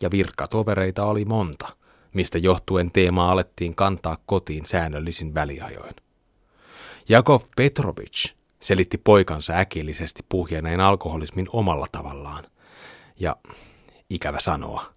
Ja 0.00 0.10
virkatovereita 0.10 1.04
oli 1.04 1.24
monta, 1.24 1.68
mistä 2.14 2.38
johtuen 2.38 2.92
teema 2.92 3.30
alettiin 3.32 3.74
kantaa 3.74 4.16
kotiin 4.26 4.66
säännöllisin 4.66 5.34
väliajoin. 5.34 5.94
Jakov 7.08 7.40
Petrovic 7.56 8.37
selitti 8.60 8.98
poikansa 8.98 9.52
äkillisesti 9.52 10.22
puhjeneen 10.28 10.80
alkoholismin 10.80 11.46
omalla 11.52 11.86
tavallaan. 11.92 12.44
Ja, 13.20 13.36
ikävä 14.10 14.40
sanoa, 14.40 14.92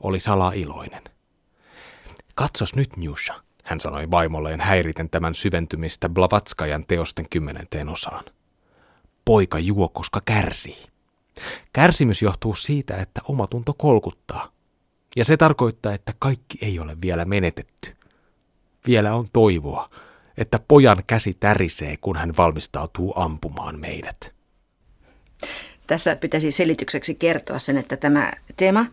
oli 0.00 0.20
sala 0.20 0.52
iloinen. 0.52 1.02
Katsos 2.34 2.74
nyt, 2.74 2.96
Njusha, 2.96 3.40
hän 3.64 3.80
sanoi 3.80 4.10
vaimolleen 4.10 4.60
häiriten 4.60 5.10
tämän 5.10 5.34
syventymistä 5.34 6.08
Blavatskajan 6.08 6.84
teosten 6.88 7.26
kymmenenteen 7.30 7.88
osaan. 7.88 8.24
Poika 9.24 9.58
juo, 9.58 9.88
koska 9.88 10.22
kärsii. 10.24 10.86
Kärsimys 11.72 12.22
johtuu 12.22 12.54
siitä, 12.54 12.96
että 12.96 13.20
omatunto 13.24 13.74
kolkuttaa. 13.74 14.52
Ja 15.16 15.24
se 15.24 15.36
tarkoittaa, 15.36 15.92
että 15.94 16.12
kaikki 16.18 16.58
ei 16.62 16.78
ole 16.78 16.96
vielä 17.02 17.24
menetetty. 17.24 17.96
Vielä 18.86 19.14
on 19.14 19.28
toivoa, 19.32 19.90
että 20.40 20.60
pojan 20.68 21.02
käsi 21.06 21.36
tärisee, 21.40 21.96
kun 22.00 22.16
hän 22.16 22.36
valmistautuu 22.36 23.12
ampumaan 23.16 23.80
meidät. 23.80 24.32
Tässä 25.86 26.16
pitäisi 26.16 26.50
selitykseksi 26.50 27.14
kertoa 27.14 27.58
sen, 27.58 27.78
että 27.78 27.96
tämä 27.96 28.32
teema 28.56 28.86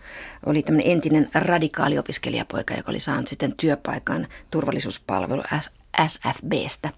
oli 0.45 0.61
tämmöinen 0.61 0.91
entinen 0.91 1.29
radikaaliopiskelijapoika, 1.33 2.73
joka 2.73 2.91
oli 2.91 2.99
saanut 2.99 3.27
sitten 3.27 3.53
työpaikan 3.57 4.27
turvallisuuspalvelu 4.51 5.43
SFBstä. 6.07 6.89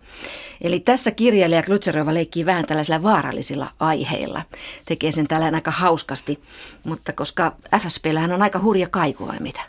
Eli 0.62 0.80
tässä 0.80 1.12
kirjailija 1.12 1.64
Klutserova 1.64 2.14
leikkii 2.14 2.46
vähän 2.46 2.66
tällaisilla 2.66 3.04
vaarallisilla 3.04 3.72
aiheilla. 3.80 4.44
Tekee 4.86 5.12
sen 5.12 5.28
tällä 5.28 5.52
aika 5.54 5.72
hauskasti, 5.72 6.44
mutta 6.84 7.14
koska 7.14 7.56
FSBllähän 7.80 8.32
on 8.32 8.42
aika 8.42 8.60
hurja 8.60 8.88
kaiku 8.92 9.28
vai 9.28 9.40
mitä? 9.40 9.62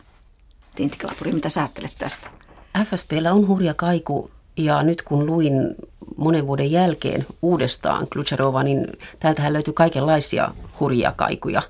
Tintiklapuri, 0.74 1.32
mitä 1.32 1.48
sä 1.48 1.60
ajattelet 1.60 1.94
tästä? 1.98 2.30
FSBllä 2.84 3.32
on 3.32 3.48
hurja 3.48 3.74
kaiku 3.74 4.30
ja 4.64 4.82
nyt 4.82 5.02
kun 5.02 5.26
luin 5.26 5.52
monen 6.16 6.46
vuoden 6.46 6.70
jälkeen 6.70 7.26
uudestaan 7.42 8.06
Klutcherova, 8.12 8.62
niin 8.62 8.86
täältähän 9.20 9.52
löytyy 9.52 9.74
kaikenlaisia 9.74 10.54
hurjia 10.80 11.12
kaikuja. 11.12 11.62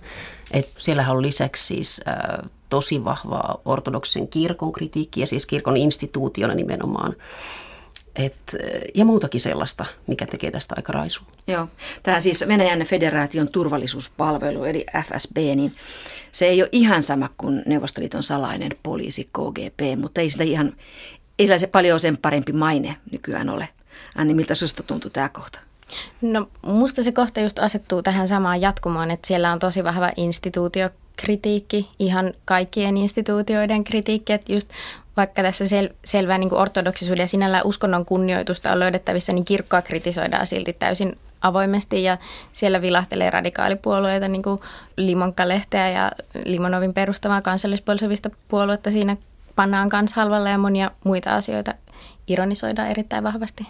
Et 0.50 0.68
siellähän 0.78 1.16
on 1.16 1.22
lisäksi 1.22 1.66
siis 1.66 2.00
äh, 2.08 2.50
tosi 2.70 3.04
vahvaa 3.04 3.60
ortodoksen 3.64 4.28
kirkon 4.28 4.72
kritiikkiä, 4.72 5.26
siis 5.26 5.46
kirkon 5.46 5.76
instituutiona 5.76 6.54
nimenomaan. 6.54 7.16
Et, 8.16 8.56
ja 8.94 9.04
muutakin 9.04 9.40
sellaista, 9.40 9.84
mikä 10.06 10.26
tekee 10.26 10.50
tästä 10.50 10.74
aika 10.76 10.92
raisua. 10.92 11.26
Joo. 11.46 11.68
Tämä 12.02 12.20
siis 12.20 12.44
Venäjän 12.48 12.80
federaation 12.80 13.48
turvallisuuspalvelu, 13.48 14.64
eli 14.64 14.86
FSB, 15.04 15.36
niin 15.36 15.72
se 16.32 16.46
ei 16.46 16.62
ole 16.62 16.68
ihan 16.72 17.02
sama 17.02 17.28
kuin 17.36 17.62
Neuvostoliiton 17.66 18.22
salainen 18.22 18.70
poliisi 18.82 19.24
KGP, 19.24 20.00
mutta 20.00 20.20
ei 20.20 20.30
sitä 20.30 20.44
ihan, 20.44 20.72
ei 21.40 21.46
sillä 21.46 21.58
se 21.58 21.66
paljon 21.66 22.00
sen 22.00 22.16
parempi 22.16 22.52
maine 22.52 22.96
nykyään 23.12 23.48
ole. 23.48 23.68
Anni, 24.14 24.34
miltä 24.34 24.54
susta 24.54 24.82
tuntui 24.82 25.10
tämä 25.10 25.28
kohta? 25.28 25.60
No 26.20 26.48
musta 26.66 27.02
se 27.02 27.12
kohta 27.12 27.40
just 27.40 27.58
asettuu 27.58 28.02
tähän 28.02 28.28
samaan 28.28 28.60
jatkumoon, 28.60 29.10
että 29.10 29.28
siellä 29.28 29.52
on 29.52 29.58
tosi 29.58 29.84
vahva 29.84 30.10
instituutiokritiikki, 30.16 31.88
ihan 31.98 32.34
kaikkien 32.44 32.96
instituutioiden 32.96 33.84
kritiikki, 33.84 34.32
että 34.32 34.52
just 34.52 34.70
vaikka 35.16 35.42
tässä 35.42 35.64
sel- 35.64 35.94
selvää 36.04 36.38
niin 36.38 36.54
ortodoksisuuden 36.54 37.22
ja 37.22 37.28
sinällään 37.28 37.66
uskonnon 37.66 38.04
kunnioitusta 38.04 38.72
on 38.72 38.78
löydettävissä, 38.78 39.32
niin 39.32 39.44
kirkkoa 39.44 39.82
kritisoidaan 39.82 40.46
silti 40.46 40.72
täysin 40.72 41.18
avoimesti 41.42 42.02
ja 42.02 42.18
siellä 42.52 42.82
vilahtelee 42.82 43.30
radikaalipuolueita, 43.30 44.28
niin 44.28 44.42
kuin 44.42 44.60
Limonka-lehteä 44.96 45.90
ja 45.90 46.12
Limonovin 46.44 46.94
perustavaa 46.94 47.42
kansallispuolisevista 47.42 48.30
puoluetta 48.48 48.90
siinä 48.90 49.16
pannaan 49.60 49.88
kanssa 49.88 50.20
halvalla 50.20 50.48
ja 50.48 50.58
monia 50.58 50.90
muita 51.04 51.34
asioita 51.34 51.74
ironisoidaan 52.26 52.90
erittäin 52.90 53.24
vahvasti. 53.24 53.66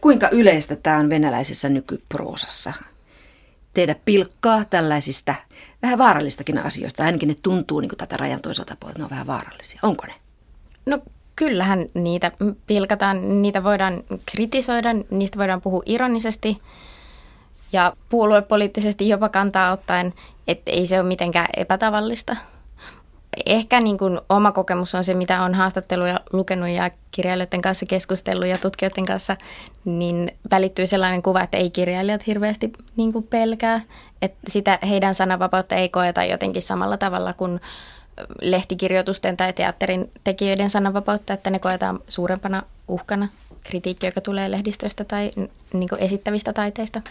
Kuinka 0.00 0.28
yleistä 0.28 0.76
tämä 0.76 0.98
on 0.98 1.10
venäläisessä 1.10 1.68
nykyproosassa? 1.68 2.72
Tehdä 3.74 3.96
pilkkaa 4.04 4.64
tällaisista 4.64 5.34
vähän 5.82 5.98
vaarallistakin 5.98 6.58
asioista. 6.58 7.04
Ainakin 7.04 7.28
ne 7.28 7.34
tuntuu 7.42 7.80
niin 7.80 7.88
kuin 7.88 7.98
tätä 7.98 8.16
rajan 8.16 8.40
toiselta 8.40 8.76
puolelta, 8.80 8.98
ne 8.98 9.04
on 9.04 9.10
vähän 9.10 9.26
vaarallisia. 9.26 9.80
Onko 9.82 10.06
ne? 10.06 10.14
No 10.86 10.98
kyllähän 11.36 11.86
niitä 11.94 12.32
pilkataan, 12.66 13.42
niitä 13.42 13.64
voidaan 13.64 14.02
kritisoida, 14.26 14.90
niistä 15.10 15.38
voidaan 15.38 15.62
puhua 15.62 15.82
ironisesti 15.86 16.60
ja 17.72 17.92
puoluepoliittisesti 18.08 19.08
jopa 19.08 19.28
kantaa 19.28 19.72
ottaen, 19.72 20.14
että 20.48 20.70
ei 20.70 20.86
se 20.86 21.00
ole 21.00 21.08
mitenkään 21.08 21.48
epätavallista– 21.56 22.36
ehkä 23.46 23.80
niin 23.80 23.98
kuin 23.98 24.20
oma 24.28 24.52
kokemus 24.52 24.94
on 24.94 25.04
se, 25.04 25.14
mitä 25.14 25.42
on 25.42 25.54
haastatteluja 25.54 26.20
lukenut 26.32 26.68
ja 26.68 26.90
kirjailijoiden 27.10 27.62
kanssa 27.62 27.86
keskustellut 27.86 28.46
ja 28.46 28.58
tutkijoiden 28.58 29.06
kanssa, 29.06 29.36
niin 29.84 30.32
välittyy 30.50 30.86
sellainen 30.86 31.22
kuva, 31.22 31.42
että 31.42 31.56
ei 31.56 31.70
kirjailijat 31.70 32.26
hirveästi 32.26 32.72
niin 32.96 33.12
kuin 33.12 33.26
pelkää, 33.26 33.80
että 34.22 34.38
sitä 34.48 34.78
heidän 34.88 35.14
sananvapautta 35.14 35.74
ei 35.74 35.88
koeta 35.88 36.24
jotenkin 36.24 36.62
samalla 36.62 36.96
tavalla 36.96 37.32
kuin 37.32 37.60
lehtikirjoitusten 38.40 39.36
tai 39.36 39.52
teatterin 39.52 40.10
tekijöiden 40.24 40.70
sananvapautta, 40.70 41.32
että 41.32 41.50
ne 41.50 41.58
koetaan 41.58 42.00
suurempana 42.08 42.62
uhkana 42.88 43.28
kritiikki, 43.64 44.06
joka 44.06 44.20
tulee 44.20 44.50
lehdistöstä 44.50 45.04
tai 45.04 45.30
niin 45.72 45.88
esittävistä 45.98 46.52
taiteista. 46.52 47.02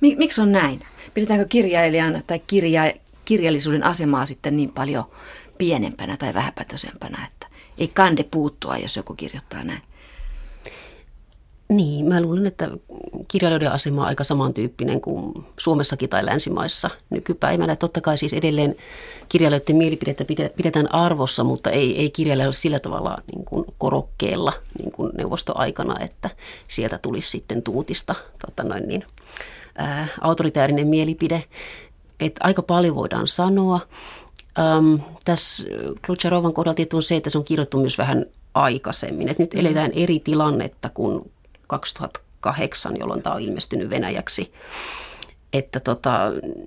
Miksi 0.00 0.40
on 0.40 0.52
näin? 0.52 0.86
Pidetäänkö 1.14 1.46
kirjailijan 1.48 2.22
tai 2.26 2.38
kirja, 2.38 2.92
kirjallisuuden 3.28 3.84
asemaa 3.84 4.26
sitten 4.26 4.56
niin 4.56 4.72
paljon 4.72 5.04
pienempänä 5.58 6.16
tai 6.16 6.34
vähäpätösempänä, 6.34 7.28
että 7.32 7.46
ei 7.78 7.88
kande 7.88 8.22
puuttua, 8.22 8.76
jos 8.76 8.96
joku 8.96 9.14
kirjoittaa 9.14 9.64
näin. 9.64 9.82
Niin, 11.68 12.06
mä 12.06 12.22
luulen, 12.22 12.46
että 12.46 12.68
kirjailijoiden 13.28 13.72
asema 13.72 14.00
on 14.00 14.06
aika 14.06 14.24
samantyyppinen 14.24 15.00
kuin 15.00 15.44
Suomessakin 15.58 16.08
tai 16.08 16.26
länsimaissa 16.26 16.90
nykypäivänä. 17.10 17.76
Totta 17.76 18.00
kai 18.00 18.18
siis 18.18 18.34
edelleen 18.34 18.76
kirjailijoiden 19.28 19.76
mielipidettä 19.76 20.24
pidetään 20.56 20.94
arvossa, 20.94 21.44
mutta 21.44 21.70
ei, 21.70 21.98
ei 21.98 22.10
kirjailijoilla 22.10 22.52
sillä 22.52 22.78
tavalla 22.78 23.18
niin 23.32 23.44
kuin 23.44 23.64
korokkeella 23.78 24.52
niin 24.78 24.92
kuin 24.92 25.10
neuvostoaikana, 25.16 26.00
että 26.00 26.30
sieltä 26.68 26.98
tulisi 26.98 27.30
sitten 27.30 27.62
tuutista 27.62 28.14
tota 28.46 28.62
noin 28.62 28.88
niin, 28.88 29.04
ää, 29.78 30.08
autoritäärinen 30.20 30.88
mielipide 30.88 31.44
että 32.20 32.40
aika 32.44 32.62
paljon 32.62 32.94
voidaan 32.94 33.28
sanoa. 33.28 33.80
Um, 34.78 35.00
tässä 35.24 35.64
Klutcharovan 36.06 36.52
kohdalla 36.52 36.86
on 36.92 37.02
se, 37.02 37.16
että 37.16 37.30
se 37.30 37.38
on 37.38 37.44
kirjoittu 37.44 37.80
myös 37.80 37.98
vähän 37.98 38.26
aikaisemmin. 38.54 39.28
Et 39.28 39.38
nyt 39.38 39.54
mm. 39.54 39.60
eletään 39.60 39.90
eri 39.92 40.20
tilannetta 40.20 40.88
kuin 40.88 41.32
2008, 41.66 42.96
jolloin 42.96 43.22
tämä 43.22 43.34
on 43.34 43.42
ilmestynyt 43.42 43.90
Venäjäksi. 43.90 44.52
Että 45.52 45.80
tota, 45.80 46.18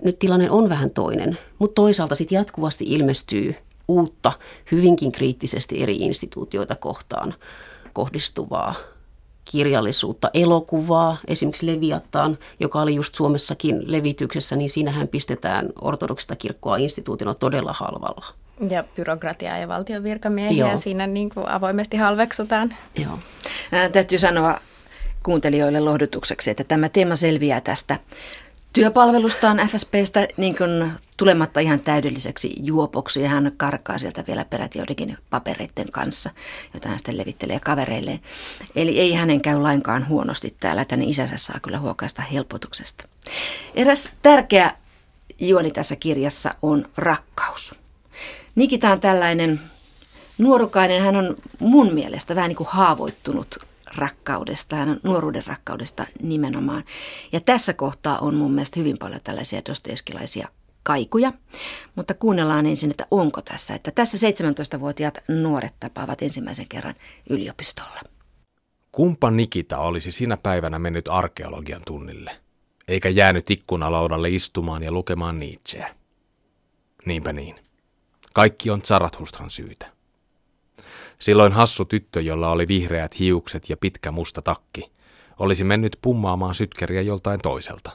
nyt 0.04 0.20
tilanne 0.20 0.52
on 0.52 0.70
vähän 0.70 0.90
toinen, 0.90 1.38
mutta 1.60 1.76
toisaalta 1.76 2.16
sitten 2.16 2.36
jatkuvasti 2.36 2.86
ilmestyy 2.88 3.56
uutta, 3.88 4.32
hyvinkin 4.72 5.12
kriittisesti 5.12 5.84
eri 5.84 5.96
instituutioita 5.96 6.76
kohtaan 6.76 7.34
kohdistuvaa 7.94 8.76
kirjallisuutta, 9.52 10.30
elokuvaa, 10.34 11.18
esimerkiksi 11.28 11.66
Leviattaan, 11.66 12.38
joka 12.60 12.82
oli 12.82 12.96
just 12.96 13.16
Suomessakin 13.16 13.92
levityksessä, 13.92 14.56
niin 14.56 14.70
siinähän 14.70 15.08
pistetään 15.08 15.70
ortodoksista 15.82 16.36
kirkkoa 16.36 16.78
instituutina 16.78 17.34
todella 17.34 17.74
halvalla. 17.74 18.26
Ja 18.70 18.84
byrokratiaa 18.96 19.58
ja 19.58 19.68
valtion 19.68 20.04
virkamiehiä 20.04 20.68
Joo. 20.68 20.78
siinä 20.78 21.08
niin 21.08 21.30
kuin 21.30 21.50
avoimesti 21.50 21.98
halveksutaan. 21.98 22.76
Joo. 23.04 23.20
Ää, 23.72 23.90
täytyy 23.90 24.18
sanoa 24.18 24.60
kuuntelijoille 25.24 25.80
lohdutukseksi, 25.80 26.52
että 26.52 26.64
tämä 26.64 26.90
teema 26.90 27.16
selviää 27.16 27.62
tästä 27.62 28.00
työpalvelustaan 28.74 29.58
FSPstä 29.68 30.28
niin 30.38 30.58
kuin 30.58 30.92
tulematta 31.18 31.60
ihan 31.60 31.82
täydelliseksi 31.82 32.56
juopoksi 32.60 33.22
ja 33.22 33.30
hän 33.30 33.52
karkaa 33.58 33.98
sieltä 33.98 34.24
vielä 34.28 34.46
peräti 34.46 34.80
joidenkin 34.80 35.18
papereiden 35.30 35.92
kanssa, 35.92 36.30
jota 36.74 36.90
hän 36.90 37.00
sitten 37.00 37.18
levittelee 37.18 37.60
kavereilleen. 37.60 38.20
Eli 38.76 39.00
ei 39.00 39.14
hänen 39.14 39.42
käy 39.42 39.60
lainkaan 39.60 40.08
huonosti 40.08 40.56
täällä, 40.60 40.82
että 40.82 40.98
isänsä 41.02 41.38
saa 41.38 41.60
kyllä 41.62 41.80
huokaista 41.80 42.22
helpotuksesta. 42.22 43.08
Eräs 43.76 44.14
tärkeä 44.22 44.72
juoni 45.40 45.72
tässä 45.72 45.96
kirjassa 45.96 46.56
on 46.62 46.86
rakkaus. 46.98 47.76
Nikita 48.56 48.92
on 48.92 49.02
tällainen 49.02 49.62
nuorukainen, 50.38 51.02
hän 51.02 51.16
on 51.16 51.36
mun 51.60 51.94
mielestä 51.94 52.36
vähän 52.36 52.50
niin 52.50 52.56
kuin 52.56 52.70
haavoittunut 52.72 53.71
rakkaudesta, 53.98 54.76
hän 54.76 54.90
on 54.90 55.00
nuoruuden 55.04 55.44
rakkaudesta 55.48 56.06
nimenomaan. 56.22 56.84
Ja 57.32 57.40
tässä 57.40 57.74
kohtaa 57.74 58.20
on 58.20 58.36
mun 58.36 58.52
mielestä 58.52 58.80
hyvin 58.80 58.98
paljon 59.00 59.22
tällaisia 59.24 59.62
dostoevskilaisia 59.70 60.48
kaikuja, 60.84 61.34
mutta 61.96 62.14
kuunnellaan 62.14 62.66
ensin, 62.66 62.92
että 62.92 63.08
onko 63.12 63.42
tässä. 63.42 63.76
Että 63.76 63.92
tässä 63.92 64.28
17-vuotiaat 64.28 65.24
nuoret 65.28 65.74
tapaavat 65.80 66.22
ensimmäisen 66.22 66.68
kerran 66.70 66.96
yliopistolla. 67.30 68.02
Kumpa 68.92 69.32
Nikita 69.32 69.78
olisi 69.78 70.12
sinä 70.12 70.38
päivänä 70.38 70.80
mennyt 70.80 71.08
arkeologian 71.08 71.82
tunnille, 71.88 72.32
eikä 72.88 73.10
jäänyt 73.10 73.52
ikkunalaudalle 73.52 74.30
istumaan 74.30 74.84
ja 74.84 74.92
lukemaan 74.92 75.40
Nietzscheä? 75.40 75.96
Niinpä 77.06 77.34
niin. 77.34 77.56
Kaikki 78.34 78.70
on 78.70 78.82
Zarathustran 78.82 79.50
syytä. 79.50 80.01
Silloin 81.22 81.52
hassu 81.52 81.86
tyttö, 81.86 82.22
jolla 82.22 82.52
oli 82.52 82.68
vihreät 82.68 83.20
hiukset 83.20 83.70
ja 83.70 83.78
pitkä 83.78 84.12
musta 84.12 84.42
takki, 84.42 84.92
olisi 85.40 85.64
mennyt 85.64 85.98
pummaamaan 86.02 86.56
sytkeriä 86.56 87.02
joltain 87.02 87.40
toiselta. 87.40 87.92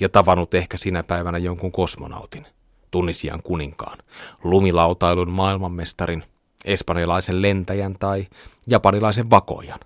Ja 0.00 0.08
tavannut 0.08 0.54
ehkä 0.54 0.76
sinä 0.76 1.02
päivänä 1.02 1.38
jonkun 1.38 1.72
kosmonautin, 1.72 2.46
Tunisian 2.90 3.42
kuninkaan, 3.42 3.98
lumilautailun 4.44 5.30
maailmanmestarin, 5.30 6.24
espanjalaisen 6.64 7.42
lentäjän 7.42 7.94
tai 8.00 8.26
japanilaisen 8.66 9.30
vakojan. 9.30 9.80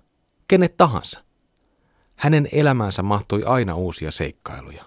Kenet 0.47 0.77
tahansa. 0.77 1.23
Hänen 2.15 2.49
elämäänsä 2.51 3.03
mahtui 3.03 3.43
aina 3.45 3.75
uusia 3.75 4.11
seikkailuja. 4.11 4.83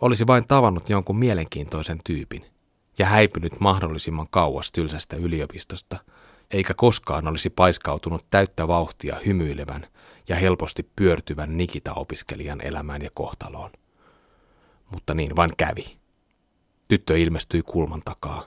Olisi 0.00 0.26
vain 0.26 0.48
tavannut 0.48 0.90
jonkun 0.90 1.18
mielenkiintoisen 1.18 1.98
tyypin 2.04 2.44
ja 2.98 3.06
häipynyt 3.06 3.60
mahdollisimman 3.60 4.26
kauas 4.30 4.72
tylsästä 4.72 5.16
yliopistosta, 5.16 5.98
eikä 6.50 6.74
koskaan 6.74 7.28
olisi 7.28 7.50
paiskautunut 7.50 8.26
täyttä 8.30 8.68
vauhtia 8.68 9.16
hymyilevän 9.26 9.86
ja 10.28 10.36
helposti 10.36 10.90
pyörtyvän 10.96 11.56
Nikita-opiskelijan 11.56 12.60
elämään 12.60 13.02
ja 13.02 13.10
kohtaloon. 13.14 13.70
Mutta 14.90 15.14
niin 15.14 15.36
vain 15.36 15.50
kävi. 15.56 15.96
Tyttö 16.88 17.18
ilmestyi 17.18 17.62
kulman 17.62 18.02
takaa 18.04 18.46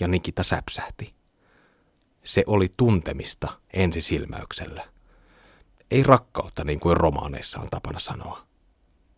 ja 0.00 0.08
Nikita 0.08 0.42
säpsähti. 0.42 1.14
Se 2.24 2.44
oli 2.46 2.72
tuntemista 2.76 3.48
ensisilmäyksellä. 3.72 4.84
Ei 5.90 6.02
rakkautta 6.02 6.64
niin 6.64 6.80
kuin 6.80 6.96
romaaneissa 6.96 7.60
on 7.60 7.68
tapana 7.70 7.98
sanoa. 7.98 8.46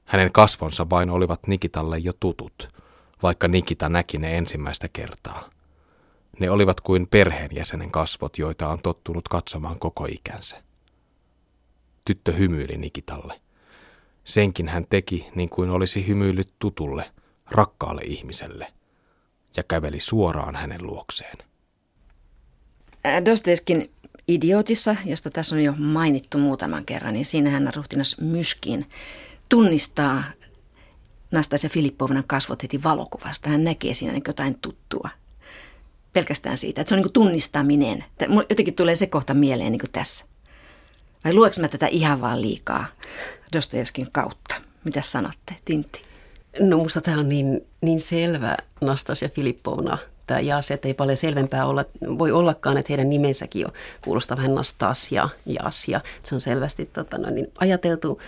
Hänen 0.04 0.32
kasvonsa 0.32 0.90
vain 0.90 1.10
olivat 1.10 1.46
Nikitalle 1.46 1.98
jo 1.98 2.12
tutut, 2.20 2.68
vaikka 3.22 3.48
Nikita 3.48 3.88
näki 3.88 4.18
ne 4.18 4.38
ensimmäistä 4.38 4.88
kertaa. 4.88 5.50
Ne 6.38 6.50
olivat 6.50 6.80
kuin 6.80 7.06
perheenjäsenen 7.10 7.90
kasvot, 7.90 8.38
joita 8.38 8.68
on 8.68 8.78
tottunut 8.82 9.28
katsomaan 9.28 9.78
koko 9.78 10.06
ikänsä. 10.06 10.62
Tyttö 12.04 12.32
hymyili 12.32 12.76
Nikitalle. 12.76 13.40
Senkin 14.24 14.68
hän 14.68 14.86
teki 14.90 15.28
niin 15.34 15.48
kuin 15.48 15.70
olisi 15.70 16.06
hymyillyt 16.06 16.52
tutulle, 16.58 17.10
rakkaalle 17.50 18.02
ihmiselle, 18.02 18.72
ja 19.56 19.62
käveli 19.62 20.00
suoraan 20.00 20.56
hänen 20.56 20.86
luokseen. 20.86 21.38
Dosteskin 23.24 23.90
Idiotissa, 24.28 24.96
josta 25.04 25.30
tässä 25.30 25.56
on 25.56 25.64
jo 25.64 25.74
mainittu 25.78 26.38
muutaman 26.38 26.84
kerran, 26.84 27.14
niin 27.14 27.24
siinähän 27.24 27.70
ruhtinas 27.76 28.16
Myskin 28.20 28.86
tunnistaa 29.48 30.24
Nastasia 31.30 31.70
Filippovnan 31.70 32.24
kasvot 32.26 32.62
heti 32.62 32.82
valokuvasta. 32.82 33.48
Hän 33.48 33.64
näkee 33.64 33.94
siinä 33.94 34.20
jotain 34.26 34.58
tuttua. 34.62 35.08
Pelkästään 36.18 36.58
siitä, 36.58 36.80
että 36.80 36.88
se 36.88 36.94
on 36.94 37.00
niin 37.00 37.12
tunnistaminen. 37.12 38.04
Jotenkin 38.50 38.74
tulee 38.74 38.96
se 38.96 39.06
kohta 39.06 39.34
mieleen 39.34 39.72
niin 39.72 39.80
tässä. 39.92 40.24
Vai 41.24 41.34
lueks 41.34 41.58
mä 41.58 41.68
tätä 41.68 41.86
ihan 41.86 42.20
vaan 42.20 42.42
liikaa 42.42 42.86
Dostojevskin 43.56 44.08
kautta? 44.12 44.54
Mitä 44.84 45.02
sanotte, 45.02 45.56
Tintti? 45.64 46.02
No 46.60 46.78
musta 46.78 47.00
tämä 47.00 47.18
on 47.18 47.28
niin, 47.28 47.66
niin 47.80 48.00
selvä 48.00 48.56
Nastasia 48.80 49.28
Filippovna 49.28 49.98
tämä 50.26 50.40
Jaas, 50.40 50.70
että 50.70 50.88
ei 50.88 50.94
paljon 50.94 51.16
selvempää 51.16 51.66
olla, 51.66 51.84
voi 52.18 52.32
ollakaan, 52.32 52.76
että 52.76 52.92
heidän 52.92 53.10
nimensäkin 53.10 53.62
jo 53.62 53.68
kuulostaa 54.04 54.36
vähän 54.36 54.54
Nastasia, 54.54 55.28
Jasia. 55.46 56.00
Se 56.22 56.34
on 56.34 56.40
selvästi 56.40 56.86
tota, 56.86 57.18
no, 57.18 57.30
niin 57.30 57.52
ajateltu 57.58 58.20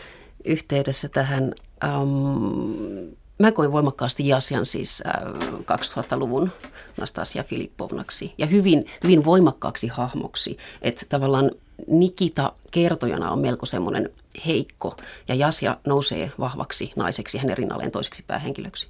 yhteydessä 0.44 1.08
tähän 1.08 1.54
um, 2.02 3.16
Mä 3.40 3.52
koin 3.52 3.72
voimakkaasti 3.72 4.28
Jasian 4.28 4.66
siis 4.66 5.02
äh, 5.06 5.14
2000-luvun 5.58 6.50
Nastasia 6.96 7.44
Filippovnaksi 7.44 8.34
ja 8.38 8.46
hyvin, 8.46 8.86
hyvin 9.04 9.24
voimakkaaksi 9.24 9.86
hahmoksi. 9.88 10.56
Että 10.82 11.06
tavallaan 11.08 11.50
Nikita 11.86 12.52
kertojana 12.70 13.30
on 13.30 13.38
melko 13.38 13.66
semmoinen 13.66 14.10
heikko 14.46 14.96
ja 15.28 15.34
Jasia 15.34 15.76
nousee 15.86 16.32
vahvaksi 16.38 16.92
naiseksi 16.96 17.38
hänen 17.38 17.58
rinnalleen 17.58 17.90
toiseksi 17.90 18.24
päähenkilöksi. 18.26 18.88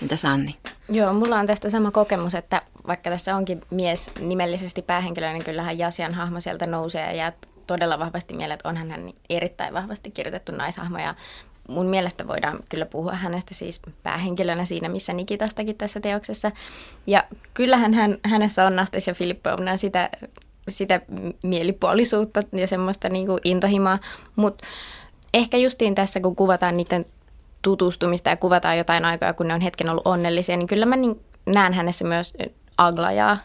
Mitä 0.00 0.16
Sanni? 0.16 0.56
Joo, 0.88 1.12
mulla 1.12 1.38
on 1.38 1.46
tästä 1.46 1.70
sama 1.70 1.90
kokemus, 1.90 2.34
että 2.34 2.62
vaikka 2.86 3.10
tässä 3.10 3.36
onkin 3.36 3.60
mies 3.70 4.10
nimellisesti 4.20 4.82
päähenkilö, 4.82 5.32
niin 5.32 5.44
kyllähän 5.44 5.78
Jasian 5.78 6.14
hahmo 6.14 6.40
sieltä 6.40 6.66
nousee 6.66 7.06
ja 7.06 7.12
jää 7.12 7.32
todella 7.66 7.98
vahvasti 7.98 8.34
mieleen, 8.34 8.54
että 8.54 8.68
onhan 8.68 8.90
hän 8.90 9.10
erittäin 9.30 9.74
vahvasti 9.74 10.10
kirjoitettu 10.10 10.52
naishahmo 10.52 10.98
ja 10.98 11.14
mun 11.68 11.86
mielestä 11.86 12.28
voidaan 12.28 12.58
kyllä 12.68 12.86
puhua 12.86 13.12
hänestä 13.12 13.54
siis 13.54 13.80
päähenkilönä 14.02 14.64
siinä, 14.64 14.88
missä 14.88 15.12
Nikitastakin 15.12 15.76
tässä 15.76 16.00
teoksessa. 16.00 16.50
Ja 17.06 17.24
kyllähän 17.54 17.94
hän, 17.94 18.18
hänessä 18.24 18.66
on 18.66 18.76
Nastasia 18.76 19.14
Filippovna 19.14 19.76
sitä, 19.76 20.10
sitä 20.68 21.00
mielipuolisuutta 21.42 22.40
ja 22.52 22.66
semmoista 22.66 23.08
niin 23.08 23.26
kuin 23.26 23.40
intohimaa, 23.44 23.98
mutta 24.36 24.66
ehkä 25.34 25.56
justiin 25.56 25.94
tässä, 25.94 26.20
kun 26.20 26.36
kuvataan 26.36 26.76
niiden 26.76 27.06
tutustumista 27.62 28.30
ja 28.30 28.36
kuvataan 28.36 28.78
jotain 28.78 29.04
aikaa, 29.04 29.32
kun 29.32 29.48
ne 29.48 29.54
on 29.54 29.60
hetken 29.60 29.88
ollut 29.88 30.06
onnellisia, 30.06 30.56
niin 30.56 30.68
kyllä 30.68 30.86
mä 30.86 30.96
niin 30.96 31.20
näen 31.46 31.72
hänessä 31.72 32.04
myös 32.04 32.34
Aglajaa, 32.78 33.38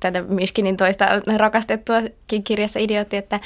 tätä 0.00 0.22
Myskinin 0.22 0.76
toista 0.76 1.06
rakastettua 1.36 1.96
kirjassa 2.44 2.80
Idiootti, 2.80 3.16
että 3.16 3.40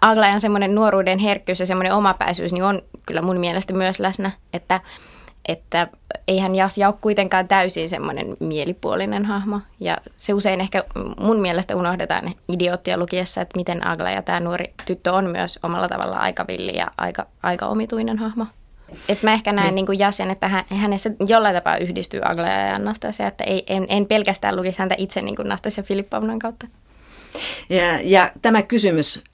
Aglajan 0.00 0.40
semmoinen 0.40 0.74
nuoruuden 0.74 1.18
herkkyys 1.18 1.60
ja 1.60 1.66
semmoinen 1.66 1.92
omapäisyys 1.92 2.52
niin 2.52 2.64
on 2.64 2.82
kyllä 3.06 3.22
mun 3.22 3.36
mielestä 3.36 3.72
myös 3.72 4.00
läsnä, 4.00 4.30
että, 4.52 4.80
että 5.48 5.88
eihän 6.28 6.54
Jasja 6.54 6.88
ole 6.88 6.94
kuitenkaan 7.00 7.48
täysin 7.48 7.90
semmoinen 7.90 8.36
mielipuolinen 8.40 9.24
hahmo. 9.24 9.60
Ja 9.80 9.98
se 10.16 10.34
usein 10.34 10.60
ehkä 10.60 10.82
mun 11.20 11.40
mielestä 11.40 11.76
unohdetaan 11.76 12.32
idioottia 12.48 12.98
lukiessa, 12.98 13.40
että 13.40 13.56
miten 13.56 13.86
Aglaja, 13.86 14.22
tämä 14.22 14.40
nuori 14.40 14.74
tyttö, 14.86 15.12
on 15.12 15.24
myös 15.24 15.58
omalla 15.62 15.88
tavalla 15.88 16.16
aika 16.16 16.46
villi 16.46 16.76
ja 16.76 16.86
aika, 16.98 17.26
aika 17.42 17.66
omituinen 17.66 18.18
hahmo. 18.18 18.46
Et 19.08 19.22
mä 19.22 19.32
ehkä 19.32 19.52
näen 19.52 19.74
niin. 19.74 19.86
niin 19.86 19.98
jäsen, 19.98 20.30
että 20.30 20.48
hän, 20.48 20.64
hänessä 20.68 21.10
jollain 21.28 21.54
tapaa 21.54 21.76
yhdistyy 21.76 22.20
Aglaja 22.24 22.60
ja 22.60 22.74
Anastasia, 22.74 23.26
että 23.26 23.44
ei, 23.44 23.64
en, 23.66 23.86
en 23.88 24.06
pelkästään 24.06 24.56
lukisi 24.56 24.78
häntä 24.78 24.94
itse 24.98 25.22
niin 25.22 25.36
kuin 25.36 25.48
Nastasia 25.48 25.84
Filippovnan 25.84 26.38
kautta. 26.38 26.66
Ja, 27.68 28.00
ja 28.00 28.32
tämä 28.42 28.62
kysymys 28.62 29.24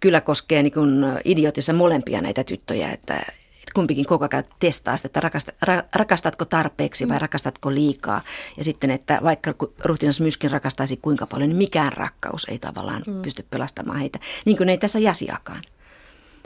kyllä 0.00 0.20
koskee 0.20 0.62
niin 0.62 0.72
kuin 0.72 1.04
idiotissa 1.24 1.72
molempia 1.72 2.20
näitä 2.20 2.44
tyttöjä, 2.44 2.90
että, 2.90 3.14
että 3.14 3.72
kumpikin 3.74 4.06
koko 4.06 4.28
ajan 4.32 4.44
testaa 4.58 4.96
sitä, 4.96 5.08
että 5.08 5.20
rakasta, 5.20 5.52
ra, 5.62 5.82
rakastatko 5.94 6.44
tarpeeksi 6.44 7.08
vai 7.08 7.16
mm. 7.16 7.20
rakastatko 7.20 7.74
liikaa. 7.74 8.22
Ja 8.56 8.64
sitten, 8.64 8.90
että 8.90 9.18
vaikka 9.22 9.54
ruhtinas 9.84 10.20
Myskin 10.20 10.50
rakastaisi 10.50 10.96
kuinka 10.96 11.26
paljon, 11.26 11.48
niin 11.48 11.58
mikään 11.58 11.92
rakkaus 11.92 12.46
ei 12.50 12.58
tavallaan 12.58 13.02
mm. 13.06 13.22
pysty 13.22 13.46
pelastamaan 13.50 13.98
heitä. 13.98 14.18
Niin 14.44 14.56
kuin 14.56 14.68
ei 14.68 14.78
tässä 14.78 14.98
Jasiakaan. 14.98 15.62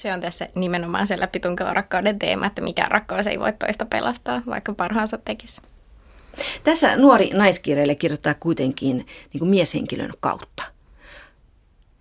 Se 0.01 0.13
on 0.13 0.21
tässä 0.21 0.49
nimenomaan 0.55 1.07
se 1.07 1.21
läpitunkeva 1.21 1.75
rakkauden 1.75 2.19
teema, 2.19 2.47
että 2.47 2.63
mikä 2.63 2.87
rakkaus 2.89 3.27
ei 3.27 3.41
voi 3.41 3.53
toista 3.53 3.85
pelastaa, 3.85 4.43
vaikka 4.47 4.75
parhaansa 4.75 5.19
tekisi. 5.19 5.61
Tässä 6.65 6.97
nuori 6.97 7.31
naiskirjailija 7.35 7.97
kirjoittaa 7.97 8.35
kuitenkin 8.35 8.97
niin 8.97 9.39
kuin 9.39 9.49
mieshenkilön 9.49 10.11
kautta. 10.21 10.63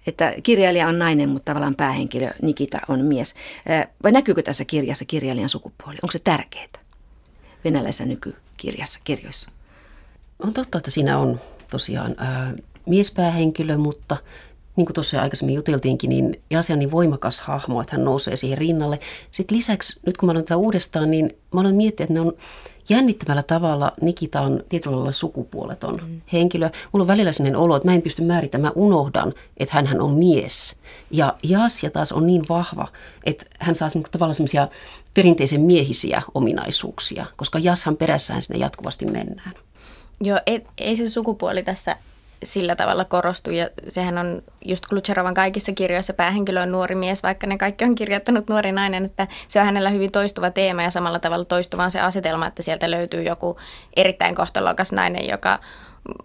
Että 0.07 0.33
kirjailija 0.43 0.87
on 0.87 0.99
nainen, 0.99 1.29
mutta 1.29 1.45
tavallaan 1.45 1.75
päähenkilö 1.75 2.31
Nikita 2.41 2.79
on 2.87 3.05
mies. 3.05 3.35
Vai 4.03 4.11
näkyykö 4.11 4.41
tässä 4.41 4.65
kirjassa 4.65 5.05
kirjailijan 5.05 5.49
sukupuoli? 5.49 5.97
Onko 6.01 6.11
se 6.11 6.19
tärkeää 6.19 6.67
venäläisessä 7.63 8.05
nykykirjassa, 8.05 8.99
kirjoissa? 9.03 9.51
On 10.39 10.53
totta, 10.53 10.77
että 10.77 10.91
siinä 10.91 11.17
on 11.17 11.41
tosiaan 11.71 12.15
ää, 12.17 12.53
miespäähenkilö, 12.85 13.77
mutta 13.77 14.17
niin 14.79 14.85
kuin 14.85 14.93
tuossa 14.93 15.21
aikaisemmin 15.21 15.55
juteltiinkin, 15.55 16.09
niin 16.09 16.41
Jase 16.49 16.73
on 16.73 16.79
niin 16.79 16.91
voimakas 16.91 17.41
hahmo, 17.41 17.81
että 17.81 17.95
hän 17.95 18.05
nousee 18.05 18.35
siihen 18.35 18.57
rinnalle. 18.57 18.99
Sitten 19.31 19.57
lisäksi, 19.57 19.99
nyt 20.05 20.17
kun 20.17 20.27
mä 20.27 20.31
olen 20.31 20.43
tätä 20.43 20.57
uudestaan, 20.57 21.11
niin 21.11 21.37
mä 21.53 21.59
olen 21.61 21.75
miettinyt, 21.75 22.09
että 22.09 22.13
ne 22.13 22.27
on 22.27 22.33
jännittävällä 22.89 23.43
tavalla 23.43 23.91
Nikita 24.01 24.41
on 24.41 24.63
tietyllä 24.69 24.95
lailla 24.95 25.11
sukupuoleton 25.11 25.95
mm. 25.95 26.21
henkilö. 26.33 26.69
Mulla 26.91 27.03
on 27.03 27.07
välillä 27.07 27.31
sellainen 27.31 27.59
olo, 27.59 27.75
että 27.75 27.87
mä 27.87 27.95
en 27.95 28.01
pysty 28.01 28.21
määrittämään, 28.21 28.73
mä 28.75 28.81
unohdan, 28.81 29.33
että 29.57 29.83
hän 29.85 30.01
on 30.01 30.13
mies. 30.13 30.75
Ja 31.11 31.35
Jasja 31.43 31.89
taas 31.89 32.11
on 32.11 32.27
niin 32.27 32.41
vahva, 32.49 32.87
että 33.23 33.45
hän 33.59 33.75
saa 33.75 33.89
tavallaan 34.11 34.35
semmoisia 34.35 34.67
perinteisen 35.13 35.61
miehisiä 35.61 36.21
ominaisuuksia, 36.33 37.25
koska 37.35 37.59
Jashan 37.59 37.97
perässään 37.97 38.41
sinne 38.41 38.59
jatkuvasti 38.59 39.05
mennään. 39.05 39.51
Joo, 40.21 40.39
ei, 40.45 40.65
ei 40.77 40.97
se 40.97 41.09
sukupuoli 41.09 41.63
tässä 41.63 41.95
sillä 42.43 42.75
tavalla 42.75 43.05
korostu. 43.05 43.51
Ja 43.51 43.69
sehän 43.89 44.17
on 44.17 44.41
just 44.65 44.85
Klutscherovan 44.85 45.33
kaikissa 45.33 45.71
kirjoissa 45.71 46.13
päähenkilö 46.13 46.61
on 46.61 46.71
nuori 46.71 46.95
mies, 46.95 47.23
vaikka 47.23 47.47
ne 47.47 47.57
kaikki 47.57 47.85
on 47.85 47.95
kirjoittanut 47.95 48.49
nuori 48.49 48.71
nainen, 48.71 49.05
että 49.05 49.27
se 49.47 49.59
on 49.59 49.65
hänellä 49.65 49.89
hyvin 49.89 50.11
toistuva 50.11 50.51
teema 50.51 50.83
ja 50.83 50.91
samalla 50.91 51.19
tavalla 51.19 51.45
toistuva 51.45 51.83
on 51.83 51.91
se 51.91 51.99
asetelma, 51.99 52.47
että 52.47 52.61
sieltä 52.61 52.91
löytyy 52.91 53.23
joku 53.23 53.57
erittäin 53.95 54.35
kohtalokas 54.35 54.91
nainen, 54.91 55.29
joka 55.29 55.59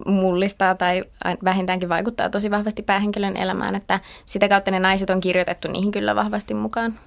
mullistaa 0.05 0.75
tai 0.75 1.03
vähintäänkin 1.43 1.89
vaikuttaa 1.89 2.29
tosi 2.29 2.51
vahvasti 2.51 2.81
päähenkilön 2.81 3.37
elämään, 3.37 3.75
että 3.75 3.99
sitä 4.25 4.49
kautta 4.49 4.71
ne 4.71 4.79
naiset 4.79 5.09
on 5.09 5.21
kirjoitettu 5.21 5.67
niihin 5.67 5.91
kyllä 5.91 6.15
vahvasti 6.15 6.53
mukaan. 6.53 6.99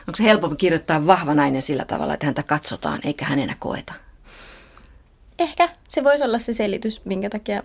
Onko 0.00 0.16
se 0.16 0.24
helpompi 0.24 0.56
kirjoittaa 0.56 1.06
vahva 1.06 1.34
nainen 1.34 1.62
sillä 1.62 1.84
tavalla, 1.84 2.14
että 2.14 2.26
häntä 2.26 2.42
katsotaan 2.42 3.00
eikä 3.04 3.24
hänenä 3.24 3.56
koeta? 3.58 3.94
Ehkä 5.38 5.68
se 5.88 6.04
voisi 6.04 6.24
olla 6.24 6.38
se 6.38 6.54
selitys, 6.54 7.04
minkä 7.04 7.30
takia 7.30 7.62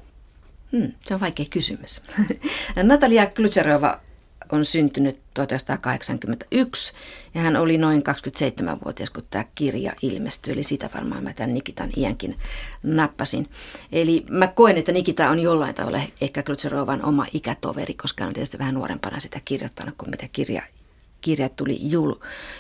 Hmm, 0.72 0.92
se 1.06 1.14
on 1.14 1.20
vaikea 1.20 1.46
kysymys. 1.50 2.04
Natalia 2.84 3.26
Klutserova 3.26 4.00
on 4.52 4.66
syntynyt 4.66 5.20
1981 5.34 6.94
ja 7.34 7.42
hän 7.42 7.58
oli 7.58 7.78
noin 7.78 8.04
27-vuotias, 8.10 9.10
kun 9.10 9.24
tämä 9.30 9.46
kirja 9.56 9.94
ilmestyi. 10.02 10.54
Eli 10.54 10.64
sitä 10.64 10.90
varmaan 10.96 11.24
mä 11.24 11.34
tämän 11.34 11.54
Nikitan 11.54 11.90
iänkin 11.98 12.38
nappasin. 12.84 13.50
Eli 13.92 14.26
mä 14.30 14.48
koen, 14.48 14.78
että 14.78 14.92
Nikita 14.92 15.30
on 15.30 15.40
jollain 15.40 15.76
tavalla 15.76 16.00
ehkä 16.22 16.44
Klutserovan 16.44 17.06
oma 17.06 17.26
ikätoveri, 17.34 17.94
koska 17.94 18.24
hän 18.24 18.28
on 18.28 18.34
tietysti 18.34 18.60
vähän 18.60 18.74
nuorempana 18.74 19.20
sitä 19.20 19.42
kirjoittanut 19.46 19.96
kuin 19.98 20.10
mitä 20.10 20.28
kirja, 20.32 20.62
kirja 21.22 21.50
tuli 21.50 21.78
jul, 21.82 22.14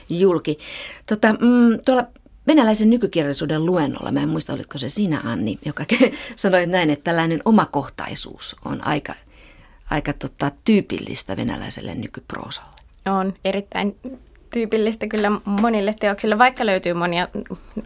julki. 0.10 0.60
Tota, 1.06 1.34
mm, 1.34 1.80
tuolla 1.86 2.08
venäläisen 2.52 2.90
nykykirjallisuuden 2.90 3.66
luennolla, 3.66 4.12
mä 4.12 4.22
en 4.22 4.30
muista 4.30 4.54
olitko 4.54 4.78
se 4.78 4.90
sinä 4.90 5.22
Anni, 5.24 5.60
joka 5.66 5.86
sanoi 6.36 6.66
näin, 6.66 6.90
että 6.90 7.04
tällainen 7.04 7.42
omakohtaisuus 7.46 8.56
on 8.66 8.88
aika, 8.88 9.14
aika 9.90 10.14
tota, 10.14 10.52
tyypillistä 10.66 11.38
venäläiselle 11.38 11.96
nykyproosalle. 11.96 12.82
On 13.06 13.34
erittäin 13.46 13.96
tyypillistä 14.54 15.08
kyllä 15.08 15.32
monille 15.62 15.96
teoksille, 16.00 16.38
vaikka 16.38 16.66
löytyy 16.66 16.94
monia 16.94 17.28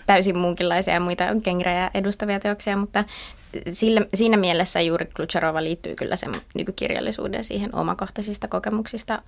täysin 0.06 0.38
muunkinlaisia 0.38 0.93
ja 0.93 0.99
muita 0.99 1.23
genrejä 1.43 1.91
edustavia 1.93 2.39
teoksia, 2.39 2.78
mutta 2.78 3.04
sillä, 3.67 4.06
siinä 4.13 4.38
mielessä 4.38 4.82
juuri 4.82 5.06
Klutcharova 5.15 5.63
liittyy 5.63 5.95
kyllä 5.95 6.15
sen 6.15 6.32
nykykirjallisuuden 6.56 7.43
siihen 7.43 7.75
omakohtaisista 7.75 8.47
kokemuksista 8.47 9.21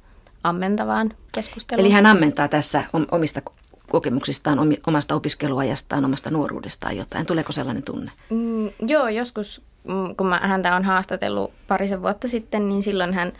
ammentavaan 0.43 1.13
keskusteluun. 1.32 1.86
Eli 1.86 1.93
hän 1.93 2.06
ammentaa 2.06 2.47
tässä 2.47 2.84
omista 3.12 3.41
kokemuksistaan, 3.89 4.60
omasta 4.88 5.15
opiskeluajastaan, 5.15 6.06
omasta 6.06 6.32
nuoruudestaan 6.32 6.97
jotain. 6.97 7.26
Tuleeko 7.26 7.54
sellainen 7.54 7.84
tunne? 7.84 8.12
Mm, 8.30 8.69
joo, 8.88 9.08
joskus 9.08 9.62
mm, 9.84 10.15
kun 10.15 10.28
mä 10.28 10.39
häntä 10.43 10.76
on 10.76 10.84
haastatellut 10.84 11.52
parisen 11.67 12.02
vuotta 12.02 12.28
sitten, 12.28 12.69
niin 12.69 12.84
silloin 12.84 13.13
hän 13.13 13.34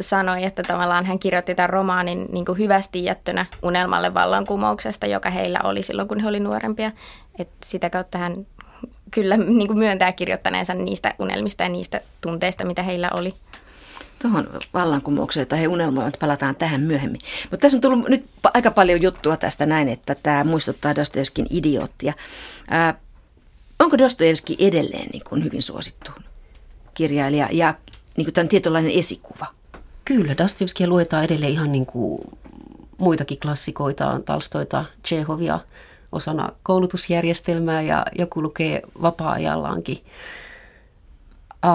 sanoi, 0.00 0.44
että 0.44 0.62
tavallaan 0.62 1.06
hän 1.06 1.18
kirjoitti 1.18 1.54
tämän 1.54 1.70
romaanin 1.70 2.26
niin 2.32 2.44
kuin 2.44 2.58
hyvästi 2.58 3.04
jättönä 3.04 3.46
unelmalle 3.62 4.14
vallankumouksesta, 4.14 5.06
joka 5.06 5.30
heillä 5.30 5.60
oli 5.64 5.82
silloin, 5.82 6.08
kun 6.08 6.20
he 6.20 6.28
olivat 6.28 6.44
nuorempia. 6.44 6.92
Et 7.38 7.48
sitä 7.64 7.90
kautta 7.90 8.18
hän 8.18 8.46
kyllä 9.10 9.36
niin 9.36 9.68
kuin 9.68 9.78
myöntää 9.78 10.12
kirjoittaneensa 10.12 10.74
niistä 10.74 11.14
unelmista 11.18 11.62
ja 11.62 11.68
niistä 11.68 12.00
tunteista, 12.20 12.64
mitä 12.64 12.82
heillä 12.82 13.10
oli 13.14 13.34
tuohon 14.24 14.46
vallankumoukseen, 14.74 15.46
tai 15.46 15.60
he 15.60 15.68
unelmoivat, 15.68 16.16
palataan 16.20 16.56
tähän 16.56 16.80
myöhemmin. 16.80 17.20
Mutta 17.50 17.62
tässä 17.62 17.76
on 17.76 17.80
tullut 17.80 18.08
nyt 18.08 18.24
aika 18.54 18.70
paljon 18.70 19.02
juttua 19.02 19.36
tästä 19.36 19.66
näin, 19.66 19.88
että 19.88 20.16
tämä 20.22 20.44
muistuttaa 20.44 20.96
Dostojevskin 20.96 21.46
idioottia. 21.50 22.12
Ää, 22.70 22.94
onko 23.78 23.98
Dostojevski 23.98 24.56
edelleen 24.58 25.08
niin 25.12 25.22
kuin 25.28 25.44
hyvin 25.44 25.62
suosittu 25.62 26.10
kirjailija 26.94 27.48
ja 27.52 27.74
niin 28.16 28.24
kuin 28.26 28.34
tämän 28.34 28.48
tietynlainen 28.48 28.92
esikuva? 28.92 29.46
Kyllä, 30.04 30.34
Dostojevskia 30.38 30.88
luetaan 30.88 31.24
edelleen 31.24 31.52
ihan 31.52 31.72
niin 31.72 31.86
kuin 31.86 32.20
muitakin 32.98 33.38
klassikoita, 33.40 34.20
Talstoita, 34.24 34.84
Chehovia 35.06 35.60
osana 36.12 36.52
koulutusjärjestelmää 36.62 37.82
ja 37.82 38.06
joku 38.18 38.42
lukee 38.42 38.82
vapaa-ajallaankin. 39.02 39.98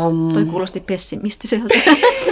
Um, 0.05 0.33
Toi 0.33 0.45
kuulosti 0.45 0.79
pessimistiseltä. 0.79 1.73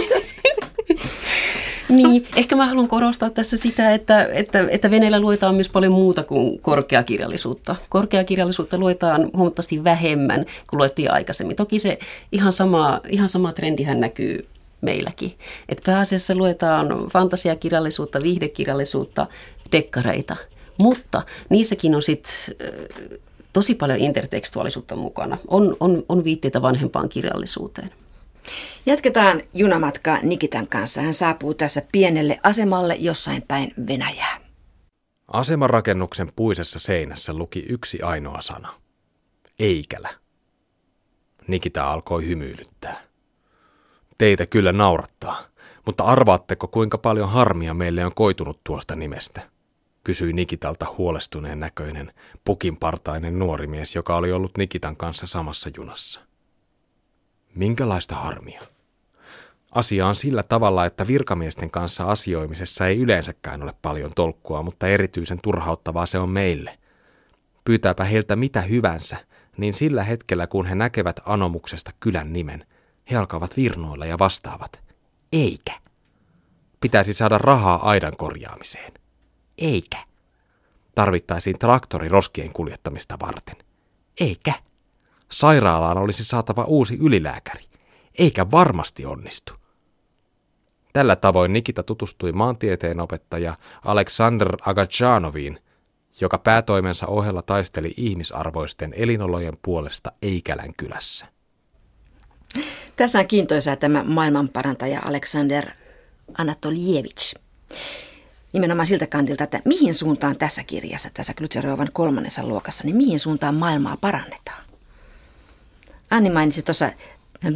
niin, 1.88 2.26
ehkä 2.36 2.56
mä 2.56 2.66
haluan 2.66 2.88
korostaa 2.88 3.30
tässä 3.30 3.56
sitä, 3.56 3.94
että, 3.94 4.28
että, 4.32 4.66
että 4.70 4.90
Venäjällä 4.90 5.20
luetaan 5.20 5.54
myös 5.54 5.68
paljon 5.68 5.92
muuta 5.92 6.22
kuin 6.22 6.58
korkeakirjallisuutta. 6.58 7.76
Korkeakirjallisuutta 7.88 8.78
luetaan 8.78 9.30
huomattavasti 9.36 9.84
vähemmän 9.84 10.46
kuin 10.70 10.78
luettiin 10.78 11.10
aikaisemmin. 11.10 11.56
Toki 11.56 11.78
se 11.78 11.98
ihan 12.32 12.52
sama, 12.52 13.00
ihan 13.08 13.28
sama 13.28 13.52
trendihän 13.52 14.00
näkyy 14.00 14.46
meilläkin. 14.80 15.34
Et 15.68 15.82
pääasiassa 15.86 16.34
luetaan 16.34 16.88
fantasiakirjallisuutta, 17.12 18.22
viihdekirjallisuutta, 18.22 19.26
dekkareita. 19.72 20.36
Mutta 20.78 21.22
niissäkin 21.48 21.94
on 21.94 22.02
sitten 22.02 22.56
tosi 23.52 23.74
paljon 23.74 23.98
intertekstuaalisuutta 23.98 24.96
mukana. 24.96 25.38
On, 25.48 25.76
on, 25.80 26.04
on 26.08 26.24
viitteitä 26.24 26.62
vanhempaan 26.62 27.08
kirjallisuuteen. 27.08 27.90
Jatketaan 28.86 29.42
junamatkaa 29.54 30.18
Nikitan 30.22 30.68
kanssa. 30.68 31.02
Hän 31.02 31.14
saapuu 31.14 31.54
tässä 31.54 31.82
pienelle 31.92 32.40
asemalle 32.42 32.94
jossain 32.94 33.42
päin 33.48 33.72
Venäjää. 33.86 34.40
Asemarakennuksen 35.28 36.32
puisessa 36.36 36.78
seinässä 36.78 37.32
luki 37.32 37.66
yksi 37.68 38.02
ainoa 38.02 38.40
sana. 38.40 38.74
Eikällä. 39.58 40.10
Nikita 41.46 41.92
alkoi 41.92 42.26
hymyilyttää. 42.26 43.00
Teitä 44.18 44.46
kyllä 44.46 44.72
naurattaa, 44.72 45.46
mutta 45.86 46.04
arvaatteko 46.04 46.68
kuinka 46.68 46.98
paljon 46.98 47.28
harmia 47.28 47.74
meille 47.74 48.06
on 48.06 48.14
koitunut 48.14 48.60
tuosta 48.64 48.96
nimestä? 48.96 49.40
kysyi 50.08 50.32
Nikitalta 50.32 50.86
huolestuneen 50.98 51.60
näköinen, 51.60 52.12
pukinpartainen 52.44 53.38
nuori 53.38 53.66
mies, 53.66 53.94
joka 53.94 54.16
oli 54.16 54.32
ollut 54.32 54.58
Nikitan 54.58 54.96
kanssa 54.96 55.26
samassa 55.26 55.70
junassa. 55.76 56.20
Minkälaista 57.54 58.14
harmia? 58.14 58.62
Asia 59.70 60.06
on 60.06 60.14
sillä 60.14 60.42
tavalla, 60.42 60.84
että 60.84 61.06
virkamiesten 61.06 61.70
kanssa 61.70 62.04
asioimisessa 62.04 62.86
ei 62.86 63.00
yleensäkään 63.00 63.62
ole 63.62 63.74
paljon 63.82 64.10
tolkkua, 64.16 64.62
mutta 64.62 64.88
erityisen 64.88 65.38
turhauttavaa 65.42 66.06
se 66.06 66.18
on 66.18 66.28
meille. 66.28 66.78
Pyytääpä 67.64 68.04
heiltä 68.04 68.36
mitä 68.36 68.60
hyvänsä, 68.60 69.16
niin 69.56 69.74
sillä 69.74 70.04
hetkellä 70.04 70.46
kun 70.46 70.66
he 70.66 70.74
näkevät 70.74 71.20
anomuksesta 71.26 71.90
kylän 72.00 72.32
nimen, 72.32 72.66
he 73.10 73.16
alkavat 73.16 73.56
virnoilla 73.56 74.06
ja 74.06 74.18
vastaavat. 74.18 74.82
Eikä. 75.32 75.72
Pitäisi 76.80 77.14
saada 77.14 77.38
rahaa 77.38 77.88
aidan 77.88 78.16
korjaamiseen. 78.16 78.92
Eikä. 79.58 79.98
Tarvittaisiin 80.94 81.58
traktori 81.58 82.08
roskien 82.08 82.52
kuljettamista 82.52 83.18
varten. 83.20 83.56
Eikä. 84.20 84.52
Sairaalaan 85.32 85.98
olisi 85.98 86.24
saatava 86.24 86.64
uusi 86.64 86.96
ylilääkäri. 87.00 87.64
Eikä 88.18 88.50
varmasti 88.50 89.06
onnistu. 89.06 89.52
Tällä 90.92 91.16
tavoin 91.16 91.52
Nikita 91.52 91.82
tutustui 91.82 92.32
maantieteen 92.32 93.00
opettaja 93.00 93.56
Aleksander 93.84 94.56
Agajanoviin, 94.66 95.58
joka 96.20 96.38
päätoimensa 96.38 97.06
ohella 97.06 97.42
taisteli 97.42 97.94
ihmisarvoisten 97.96 98.94
elinolojen 98.96 99.58
puolesta 99.62 100.12
Eikälän 100.22 100.74
kylässä. 100.76 101.26
Tässä 102.96 103.18
on 103.18 103.26
kiintoisaa 103.26 103.76
tämä 103.76 104.04
maailmanparantaja 104.04 105.00
Aleksander 105.04 105.66
Anatolievich 106.38 107.34
nimenomaan 108.52 108.86
siltä 108.86 109.06
kantilta, 109.06 109.44
että 109.44 109.60
mihin 109.64 109.94
suuntaan 109.94 110.38
tässä 110.38 110.64
kirjassa, 110.64 111.10
tässä 111.14 111.34
Klutserovan 111.34 111.88
kolmannessa 111.92 112.46
luokassa, 112.46 112.84
niin 112.84 112.96
mihin 112.96 113.20
suuntaan 113.20 113.54
maailmaa 113.54 113.96
parannetaan. 113.96 114.67
Anni 116.10 116.30
mainitsi 116.30 116.62
tuossa, 116.62 116.90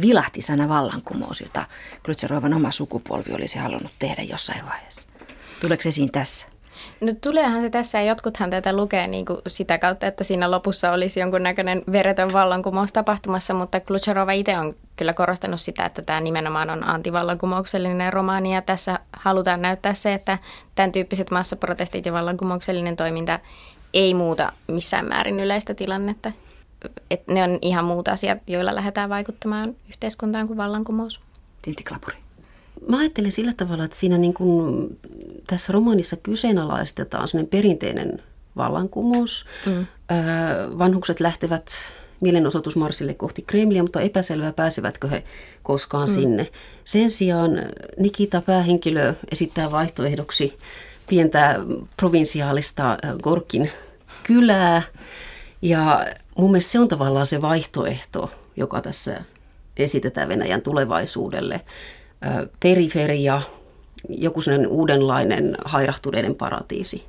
vilahti 0.01 0.41
sana 0.41 0.69
vallankumous, 0.69 1.41
jota 1.41 1.65
Klutserovan 2.05 2.53
oma 2.53 2.71
sukupolvi 2.71 3.33
olisi 3.33 3.59
halunnut 3.59 3.91
tehdä 3.99 4.21
jossain 4.21 4.65
vaiheessa. 4.65 5.01
Tuleeko 5.61 5.81
se 5.81 5.89
esiin 5.89 6.11
tässä? 6.11 6.47
No 7.01 7.13
tuleehan 7.21 7.61
se 7.61 7.69
tässä 7.69 8.01
ja 8.01 8.07
jotkuthan 8.07 8.49
tätä 8.49 8.73
lukee 8.73 9.07
niin 9.07 9.25
kuin 9.25 9.39
sitä 9.47 9.77
kautta, 9.77 10.07
että 10.07 10.23
siinä 10.23 10.51
lopussa 10.51 10.91
olisi 10.91 11.19
jonkunnäköinen 11.19 11.83
veretön 11.91 12.33
vallankumous 12.33 12.93
tapahtumassa, 12.93 13.53
mutta 13.53 13.79
Klutcharova 13.79 14.31
itse 14.31 14.57
on 14.57 14.75
kyllä 14.95 15.13
korostanut 15.13 15.61
sitä, 15.61 15.85
että 15.85 16.01
tämä 16.01 16.21
nimenomaan 16.21 16.69
on 16.69 16.89
antivallankumouksellinen 16.89 18.13
romaani 18.13 18.53
ja 18.53 18.61
tässä 18.61 18.99
halutaan 19.13 19.61
näyttää 19.61 19.93
se, 19.93 20.13
että 20.13 20.37
tämän 20.75 20.91
tyyppiset 20.91 21.31
massaprotestit 21.31 22.05
ja 22.05 22.13
vallankumouksellinen 22.13 22.95
toiminta 22.95 23.39
ei 23.93 24.13
muuta 24.13 24.51
missään 24.67 25.07
määrin 25.07 25.39
yleistä 25.39 25.73
tilannetta. 25.73 26.31
Et 27.11 27.27
ne 27.27 27.43
on 27.43 27.59
ihan 27.61 27.85
muut 27.85 28.07
asiat, 28.07 28.37
joilla 28.47 28.75
lähdetään 28.75 29.09
vaikuttamaan 29.09 29.75
yhteiskuntaan 29.89 30.47
kuin 30.47 30.57
vallankumous. 30.57 31.19
Tintti 31.61 31.83
Klapuri. 31.83 32.15
Mä 32.87 32.97
ajattelen 32.97 33.31
sillä 33.31 33.53
tavalla, 33.57 33.83
että 33.83 33.97
siinä 33.97 34.17
niin 34.17 34.33
kuin, 34.33 34.87
tässä 35.47 35.73
romaanissa 35.73 36.15
kyseenalaistetaan 36.15 37.27
sellainen 37.27 37.49
perinteinen 37.49 38.23
vallankumous. 38.57 39.45
Mm. 39.65 39.85
vanhukset 40.77 41.19
lähtevät 41.19 41.71
mielenosoitusmarssille 42.21 43.13
kohti 43.13 43.41
Kremliä, 43.41 43.81
mutta 43.81 44.01
epäselvää, 44.01 44.53
pääsevätkö 44.53 45.07
he 45.07 45.23
koskaan 45.63 46.09
mm. 46.09 46.13
sinne. 46.13 46.49
Sen 46.85 47.09
sijaan 47.09 47.51
Nikita 47.99 48.41
päähenkilö 48.41 49.13
esittää 49.31 49.71
vaihtoehdoksi 49.71 50.57
pientä 51.09 51.59
provinsiaalista 51.97 52.97
Gorkin 53.21 53.71
kylää. 54.23 54.81
Ja 55.61 56.05
mun 56.37 56.51
mielestä 56.51 56.71
se 56.71 56.79
on 56.79 56.87
tavallaan 56.87 57.25
se 57.25 57.41
vaihtoehto, 57.41 58.31
joka 58.55 58.81
tässä 58.81 59.21
esitetään 59.77 60.29
Venäjän 60.29 60.61
tulevaisuudelle. 60.61 61.61
Periferia, 62.59 63.41
joku 64.09 64.41
sellainen 64.41 64.69
uudenlainen 64.69 65.57
hairahtuneiden 65.65 66.35
paratiisi. 66.35 67.05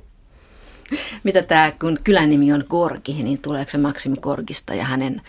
Mitä 1.23 1.43
tämä, 1.43 1.71
kun 1.81 1.97
kylän 2.03 2.29
nimi 2.29 2.53
on 2.53 2.63
Gorgi, 2.69 3.13
niin 3.13 3.41
tuleeko 3.41 3.71
se 3.71 3.77
Maksim 3.77 4.13
Gorgista 4.21 4.73
ja 4.73 4.83
hänen 4.83 5.21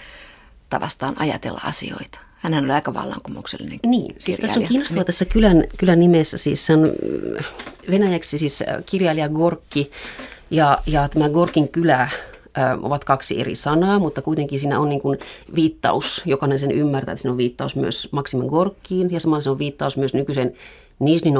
tavastaan 0.70 1.14
ajatella 1.18 1.60
asioita? 1.64 2.20
Hän 2.36 2.64
oli 2.64 2.72
aika 2.72 2.94
vallankumouksellinen 2.94 3.78
Niin, 3.86 4.14
siis 4.18 4.38
tässä 4.38 4.60
on 4.60 4.66
kiinnostavaa 4.66 5.00
niin. 5.00 5.06
tässä 5.06 5.24
kylän, 5.24 5.64
kylän 5.78 6.00
nimessä, 6.00 6.38
siis 6.38 6.66
se 6.66 6.72
on 6.72 6.86
venäjäksi 7.90 8.38
siis 8.38 8.64
kirjailija 8.86 9.28
Gorki 9.28 9.90
ja, 10.50 10.78
ja 10.86 11.08
tämä 11.08 11.28
Gorkin 11.28 11.68
kylä 11.68 12.08
ovat 12.82 13.04
kaksi 13.04 13.40
eri 13.40 13.54
sanaa, 13.54 13.98
mutta 13.98 14.22
kuitenkin 14.22 14.60
siinä 14.60 14.80
on 14.80 14.88
niin 14.88 15.00
kuin 15.00 15.18
viittaus, 15.54 16.22
jokainen 16.26 16.58
sen 16.58 16.70
ymmärtää, 16.70 17.12
että 17.12 17.22
siinä 17.22 17.32
on 17.32 17.38
viittaus 17.38 17.76
myös 17.76 18.08
Maximin 18.12 18.46
Gorkkiin 18.46 19.10
ja 19.10 19.20
samalla 19.20 19.40
se 19.40 19.50
on 19.50 19.58
viittaus 19.58 19.96
myös 19.96 20.14
nykyisen 20.14 20.52
Nizhny 20.98 21.30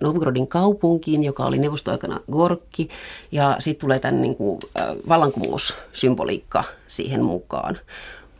Novgorodin 0.00 0.48
kaupunkiin, 0.48 1.24
joka 1.24 1.46
oli 1.46 1.58
neuvostoaikana 1.58 2.20
Gorkki, 2.32 2.88
ja 3.32 3.56
sitten 3.58 3.80
tulee 3.80 3.98
tämän 3.98 4.22
niin 4.22 4.36
kuin, 4.36 4.60
vallankumoussymboliikka 5.08 6.64
siihen 6.86 7.22
mukaan. 7.22 7.78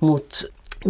Mutta 0.01 0.37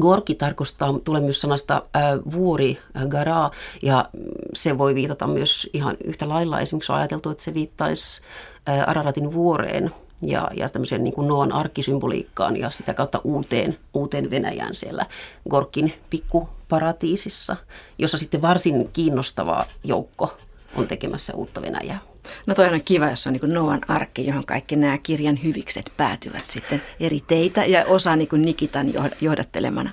Gorki 0.01 0.35
tarkoittaa, 0.35 0.99
tulee 1.05 1.21
myös 1.21 1.41
sanasta 1.41 1.83
äh, 1.97 2.03
vuori, 2.33 2.79
äh, 2.97 3.07
gara, 3.07 3.51
ja 3.83 4.09
se 4.55 4.79
voi 4.79 4.95
viitata 4.95 5.27
myös 5.27 5.71
ihan 5.73 5.97
yhtä 6.05 6.29
lailla. 6.29 6.61
Esimerkiksi 6.61 6.93
on 6.93 6.99
ajateltu, 6.99 7.31
että 7.31 7.43
se 7.43 7.55
viittaisi 7.55 8.23
äh, 8.69 8.89
Araratin 8.89 9.33
vuoreen, 9.33 9.91
ja, 10.23 10.51
ja 10.57 10.69
tämmöiseen 10.69 11.05
niin 11.05 11.15
kuin 11.15 11.29
Noan 11.29 11.53
arkkisymboliikkaan 11.53 12.57
ja 12.57 12.71
sitä 12.71 12.95
kautta 12.95 13.21
uuteen, 13.25 13.79
uuteen 13.95 14.31
Venäjään 14.31 14.75
siellä 14.75 15.07
Gorkin 15.51 15.93
pikkuparatiisissa, 16.11 17.57
jossa 17.99 18.19
sitten 18.19 18.43
varsin 18.43 18.91
kiinnostava 18.93 19.65
joukko 19.85 20.37
on 20.77 20.89
tekemässä 20.89 21.35
uutta 21.35 21.63
Venäjää. 21.63 22.01
No 22.47 22.55
toi 22.55 22.69
on 22.69 22.81
kiva, 22.85 23.11
jos 23.11 23.27
on 23.27 23.33
niin 23.33 23.55
Noan 23.55 23.81
arkki, 23.89 24.27
johon 24.27 24.47
kaikki 24.47 24.77
nämä 24.77 24.99
kirjan 24.99 25.43
hyvikset 25.43 25.93
päätyvät 25.97 26.45
sitten 26.49 26.83
eri 27.01 27.21
teitä 27.27 27.65
ja 27.65 27.85
osa 27.85 28.17
niin 28.17 28.29
kuin 28.29 28.43
Nikitan 28.43 28.93
johdattelemana. 29.21 29.91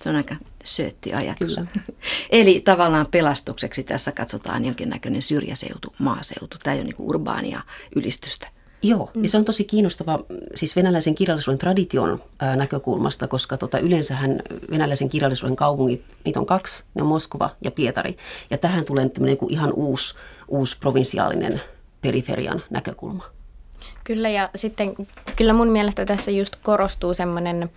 Se 0.00 0.10
on 0.10 0.16
aika 0.16 0.36
söötti 0.64 1.12
ajatus. 1.12 1.54
Kyllä. 1.54 1.68
Eli 2.30 2.60
tavallaan 2.60 3.06
pelastukseksi 3.10 3.84
tässä 3.84 4.12
katsotaan 4.12 4.64
jonkinnäköinen 4.64 5.22
syrjäseutu, 5.22 5.94
maaseutu. 5.98 6.56
Tämä 6.62 6.74
ei 6.74 6.80
ole 6.80 6.86
niin 6.86 6.96
urbaania 6.98 7.60
ylistystä. 7.96 8.48
Joo, 8.82 9.10
mm. 9.14 9.22
ja 9.22 9.28
se 9.28 9.38
on 9.38 9.44
tosi 9.44 9.64
kiinnostava 9.64 10.18
siis 10.54 10.76
venäläisen 10.76 11.14
kirjallisuuden 11.14 11.58
tradition 11.58 12.22
ää, 12.40 12.56
näkökulmasta, 12.56 13.28
koska 13.28 13.56
tota, 13.56 13.78
yleensähän 13.78 14.42
venäläisen 14.70 15.08
kirjallisuuden 15.08 15.56
kaupungit, 15.56 16.04
niitä 16.24 16.40
on 16.40 16.46
kaksi, 16.46 16.84
ne 16.94 17.02
on 17.02 17.08
Moskova 17.08 17.50
ja 17.64 17.70
Pietari. 17.70 18.16
Ja 18.50 18.58
tähän 18.58 18.84
tulee 18.84 19.04
nyt 19.04 19.18
niin 19.18 19.38
kuin 19.38 19.52
ihan 19.52 19.72
uusi, 19.72 20.14
uusi 20.48 20.76
provinsiaalinen 20.80 21.60
periferian 22.00 22.62
näkökulma. 22.70 23.24
Kyllä, 24.04 24.28
ja 24.28 24.50
sitten 24.54 24.94
kyllä 25.36 25.52
mun 25.52 25.68
mielestä 25.68 26.04
tässä 26.04 26.30
just 26.30 26.56
korostuu 26.62 27.14
semmoinen 27.14 27.70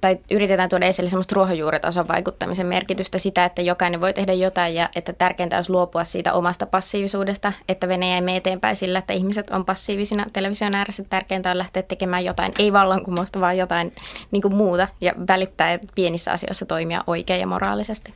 tai 0.00 0.18
yritetään 0.30 0.68
tuoda 0.68 0.86
esille 0.86 1.10
semmoista 1.10 1.34
ruohonjuuritason 1.34 2.08
vaikuttamisen 2.08 2.66
merkitystä 2.66 3.18
sitä, 3.18 3.44
että 3.44 3.62
jokainen 3.62 4.00
voi 4.00 4.14
tehdä 4.14 4.32
jotain 4.32 4.74
ja 4.74 4.88
että 4.96 5.12
tärkeintä 5.12 5.56
olisi 5.56 5.70
luopua 5.70 6.04
siitä 6.04 6.32
omasta 6.32 6.66
passiivisuudesta, 6.66 7.52
että 7.68 7.88
Venäjä 7.88 8.14
ei 8.14 8.20
mene 8.20 8.36
eteenpäin 8.36 8.76
sillä, 8.76 8.98
että 8.98 9.12
ihmiset 9.12 9.50
on 9.50 9.64
passiivisina 9.64 10.26
television 10.32 10.74
ääressä. 10.74 11.04
Tärkeintä 11.04 11.50
on 11.50 11.58
lähteä 11.58 11.82
tekemään 11.82 12.24
jotain, 12.24 12.52
ei 12.58 12.72
vallankumousta, 12.72 13.40
vaan 13.40 13.58
jotain 13.58 13.92
niin 14.30 14.42
kuin 14.42 14.54
muuta 14.54 14.88
ja 15.00 15.12
välittää 15.28 15.78
pienissä 15.94 16.32
asioissa 16.32 16.66
toimia 16.66 17.04
oikein 17.06 17.40
ja 17.40 17.46
moraalisesti. 17.46 18.14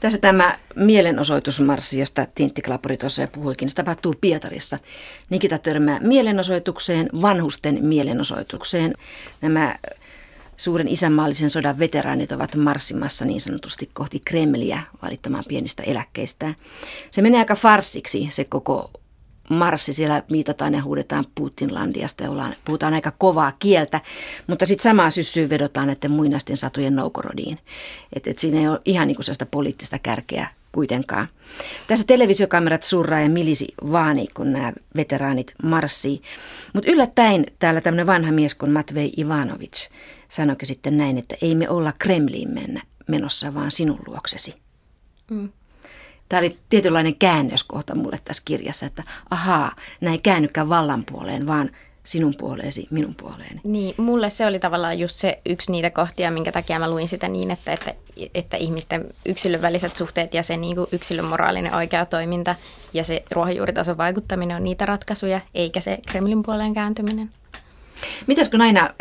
Tässä 0.00 0.18
tämä 0.18 0.58
mielenosoitusmarssi, 0.74 2.00
josta 2.00 2.26
Tintti 2.34 2.62
Klapuri 2.62 2.96
tuossa 2.96 3.28
puhuikin, 3.32 3.68
se 3.68 3.74
tapahtuu 3.74 4.14
Pietarissa. 4.20 4.78
Nikita 5.30 5.58
törmää 5.58 6.00
mielenosoitukseen, 6.00 7.08
vanhusten 7.22 7.78
mielenosoitukseen. 7.84 8.94
Nämä 9.40 9.74
suuren 10.60 10.88
isänmaallisen 10.88 11.50
sodan 11.50 11.78
veteraanit 11.78 12.32
ovat 12.32 12.56
marssimassa 12.56 13.24
niin 13.24 13.40
sanotusti 13.40 13.90
kohti 13.92 14.20
Kremliä 14.24 14.82
valittamaan 15.02 15.44
pienistä 15.48 15.82
eläkkeistä. 15.82 16.54
Se 17.10 17.22
menee 17.22 17.38
aika 17.38 17.54
farsiksi 17.54 18.28
se 18.30 18.44
koko 18.44 18.90
marssi. 19.50 19.92
Siellä 19.92 20.22
viitataan 20.30 20.74
ja 20.74 20.82
huudetaan 20.82 21.24
Putinlandiasta 21.34 22.22
ja 22.22 22.30
ollaan, 22.30 22.54
puhutaan 22.64 22.94
aika 22.94 23.12
kovaa 23.18 23.52
kieltä, 23.58 24.00
mutta 24.46 24.66
sitten 24.66 24.82
samaa 24.82 25.10
syssyyn 25.10 25.50
vedotaan 25.50 25.86
näiden 25.86 26.10
muinaisten 26.10 26.56
satujen 26.56 26.96
Noukorodiin. 26.96 27.58
Että 28.12 28.30
et 28.30 28.38
siinä 28.38 28.60
ei 28.60 28.68
ole 28.68 28.80
ihan 28.84 29.08
niin 29.08 29.16
kuin 29.16 29.24
sellaista 29.24 29.46
poliittista 29.46 29.98
kärkeä 29.98 30.48
kuitenkaan. 30.72 31.28
Tässä 31.86 32.06
televisiokamerat 32.06 32.82
surraa 32.82 33.20
ja 33.20 33.28
milisi 33.28 33.68
vaani, 33.92 34.26
kun 34.34 34.52
nämä 34.52 34.72
veteraanit 34.96 35.54
marssii. 35.62 36.22
Mutta 36.74 36.90
yllättäen 36.90 37.46
täällä 37.58 37.80
tämmöinen 37.80 38.06
vanha 38.06 38.32
mies 38.32 38.54
kuin 38.54 38.72
Matvei 38.72 39.12
Ivanovic 39.18 39.88
sanoikin 40.30 40.66
sitten 40.66 40.96
näin, 40.96 41.18
että 41.18 41.36
ei 41.42 41.54
me 41.54 41.68
olla 41.68 41.92
Kremliin 41.98 42.50
mennä, 42.50 42.82
menossa, 43.08 43.54
vaan 43.54 43.70
sinun 43.70 43.98
luoksesi. 44.06 44.54
Mm. 45.30 45.48
Tämä 46.28 46.40
oli 46.40 46.58
tietynlainen 46.68 47.14
käännöskohta 47.16 47.94
mulle 47.94 48.20
tässä 48.24 48.42
kirjassa, 48.44 48.86
että 48.86 49.02
ahaa, 49.30 49.76
näin 50.00 50.22
käännykään 50.22 50.68
vallan 50.68 51.04
puoleen, 51.04 51.46
vaan 51.46 51.70
sinun 52.02 52.34
puoleesi, 52.38 52.86
minun 52.90 53.14
puoleeni. 53.14 53.60
Niin, 53.64 53.94
mulle 53.96 54.30
se 54.30 54.46
oli 54.46 54.58
tavallaan 54.58 54.98
just 54.98 55.16
se 55.16 55.40
yksi 55.46 55.72
niitä 55.72 55.90
kohtia, 55.90 56.30
minkä 56.30 56.52
takia 56.52 56.78
mä 56.78 56.90
luin 56.90 57.08
sitä 57.08 57.28
niin, 57.28 57.50
että, 57.50 57.72
että, 57.72 57.94
että 58.34 58.56
ihmisten 58.56 59.04
yksilön 59.26 59.62
väliset 59.62 59.96
suhteet 59.96 60.34
ja 60.34 60.42
se 60.42 60.56
niin 60.56 60.76
kuin 60.76 60.88
yksilön 60.92 61.24
moraalinen 61.24 61.74
oikea 61.74 62.06
toiminta 62.06 62.54
ja 62.92 63.04
se 63.04 63.24
ruohonjuuritason 63.30 63.98
vaikuttaminen 63.98 64.56
on 64.56 64.64
niitä 64.64 64.86
ratkaisuja, 64.86 65.40
eikä 65.54 65.80
se 65.80 65.98
Kremlin 66.08 66.42
puoleen 66.42 66.74
kääntyminen. 66.74 67.30
Mitäs 68.26 68.48
kun 68.48 68.60
aina 68.60 68.94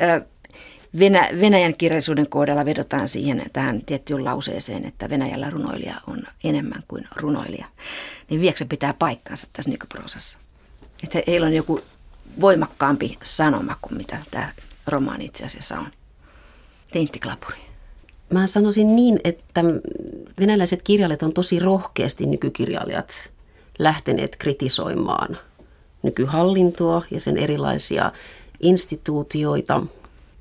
Venä, 0.99 1.29
Venäjän 1.41 1.77
kirjallisuuden 1.77 2.29
kohdalla 2.29 2.65
vedotaan 2.65 3.07
siihen 3.07 3.45
tähän 3.53 3.81
tiettyyn 3.85 4.25
lauseeseen, 4.25 4.85
että 4.85 5.09
Venäjällä 5.09 5.49
runoilija 5.49 5.95
on 6.07 6.23
enemmän 6.43 6.83
kuin 6.87 7.07
runoilija. 7.15 7.65
Niin 8.29 8.41
viekö 8.41 8.57
se 8.57 8.65
pitää 8.65 8.93
paikkansa 8.93 9.47
tässä 9.53 9.71
nykyprosassa? 9.71 10.39
Että 11.03 11.21
heillä 11.27 11.47
on 11.47 11.53
joku 11.53 11.81
voimakkaampi 12.41 13.17
sanoma 13.23 13.77
kuin 13.81 13.97
mitä 13.97 14.17
tämä 14.31 14.51
romaani 14.87 15.25
itse 15.25 15.45
asiassa 15.45 15.79
on. 15.79 15.91
Tintti 16.91 17.19
Klapuri. 17.19 17.68
Mä 18.29 18.47
sanoisin 18.47 18.95
niin, 18.95 19.19
että 19.23 19.63
venäläiset 20.39 20.81
kirjailijat 20.81 21.23
on 21.23 21.33
tosi 21.33 21.59
rohkeasti 21.59 22.25
nykykirjailijat 22.25 23.31
lähteneet 23.79 24.35
kritisoimaan 24.35 25.37
nykyhallintoa 26.03 27.03
ja 27.11 27.19
sen 27.19 27.37
erilaisia 27.37 28.11
instituutioita, 28.59 29.83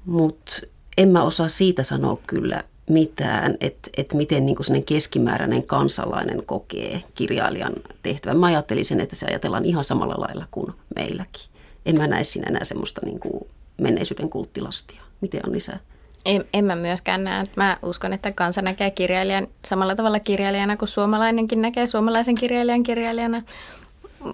mutta 0.05 0.53
en 0.97 1.09
mä 1.09 1.23
osaa 1.23 1.49
siitä 1.49 1.83
sanoa 1.83 2.19
kyllä 2.27 2.65
mitään, 2.89 3.57
että, 3.61 3.91
että 3.97 4.17
miten 4.17 4.47
niin 4.47 4.57
kuin 4.57 4.85
keskimääräinen 4.85 5.63
kansalainen 5.63 6.43
kokee 6.47 7.03
kirjailijan 7.15 7.73
tehtävän. 8.03 8.39
Mä 8.39 8.47
ajattelisin, 8.47 9.01
että 9.01 9.17
se 9.17 9.27
ajatellaan 9.27 9.65
ihan 9.65 9.85
samalla 9.85 10.15
lailla 10.19 10.47
kuin 10.51 10.73
meilläkin 10.97 11.51
en 11.89 11.97
mä 11.97 12.07
näe 12.07 12.25
siinä 12.25 12.47
enää 12.49 12.65
semmoista 12.65 13.01
niin 13.05 13.21
kuin 13.21 13.49
menneisyyden 13.77 14.31
kulttilastia. 14.31 15.03
Miten 15.21 15.41
on 15.47 15.53
lisää? 15.53 15.81
En, 16.25 16.45
en 16.53 16.65
mä 16.65 16.77
myöskään 16.77 17.25
näe. 17.25 17.45
Mä 17.57 17.77
uskon, 17.83 18.13
että 18.13 18.33
kansa 18.33 18.63
näkee 18.63 18.91
kirjailijan 18.91 19.49
samalla 19.65 19.95
tavalla 19.95 20.21
kirjailijana 20.21 20.77
kuin 20.77 20.89
suomalainenkin 20.89 21.63
näkee 21.63 21.87
suomalaisen 21.87 22.35
kirjailijan 22.35 22.83
kirjailijana. 22.83 23.43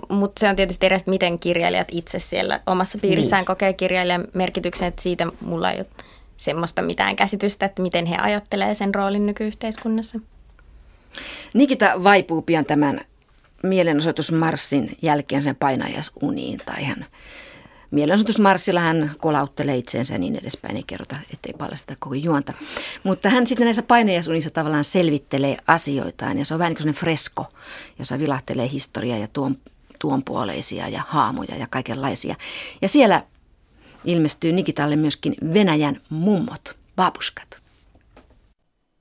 Mutta 0.08 0.40
se 0.40 0.48
on 0.48 0.56
tietysti 0.56 0.86
edes, 0.86 1.06
miten 1.06 1.38
kirjailijat 1.38 1.88
itse 1.92 2.18
siellä 2.18 2.60
omassa 2.66 2.98
piirissään 2.98 3.40
niin. 3.40 3.46
kokee 3.46 3.72
kirjailijan 3.72 4.24
merkityksen, 4.34 4.88
että 4.88 5.02
siitä 5.02 5.26
mulla 5.40 5.70
ei 5.70 5.78
ole 5.78 5.86
semmoista 6.36 6.82
mitään 6.82 7.16
käsitystä, 7.16 7.66
että 7.66 7.82
miten 7.82 8.06
he 8.06 8.16
ajattelee 8.16 8.74
sen 8.74 8.94
roolin 8.94 9.26
nykyyhteiskunnassa. 9.26 10.18
Nikita 11.54 12.04
vaipuu 12.04 12.42
pian 12.42 12.64
tämän 12.64 13.00
mielenosoitusmarssin 13.62 14.96
jälkeen 15.02 15.42
sen 15.42 15.56
painajasuniin 15.56 16.60
tai 16.66 16.84
hän 16.84 17.06
mielenosoitusmarssilla 17.94 18.80
hän 18.80 19.14
kolauttelee 19.18 19.76
itseensä 19.76 20.14
ja 20.14 20.18
niin 20.18 20.36
edespäin, 20.36 20.76
ei 20.76 20.84
kerrota, 20.86 21.16
ettei 21.32 21.52
paljasteta 21.58 21.96
koko 22.00 22.14
juonta. 22.14 22.52
Mutta 23.04 23.28
hän 23.28 23.46
sitten 23.46 23.64
näissä 23.64 23.82
painajasunissa 23.82 24.50
tavallaan 24.50 24.84
selvittelee 24.84 25.56
asioitaan 25.66 26.38
ja 26.38 26.44
se 26.44 26.54
on 26.54 26.58
vähän 26.58 26.72
niin 26.72 26.82
kuin 26.82 26.94
fresko, 26.94 27.46
jossa 27.98 28.18
vilahtelee 28.18 28.68
historiaa 28.72 29.18
ja 29.18 29.28
tuon, 29.32 29.54
tuonpuoleisia 29.98 30.88
ja 30.88 31.02
haamuja 31.08 31.56
ja 31.56 31.66
kaikenlaisia. 31.70 32.36
Ja 32.82 32.88
siellä 32.88 33.22
ilmestyy 34.04 34.52
Nikitalle 34.52 34.96
myöskin 34.96 35.34
Venäjän 35.54 36.00
mummot, 36.10 36.76
babuskat. 36.96 37.60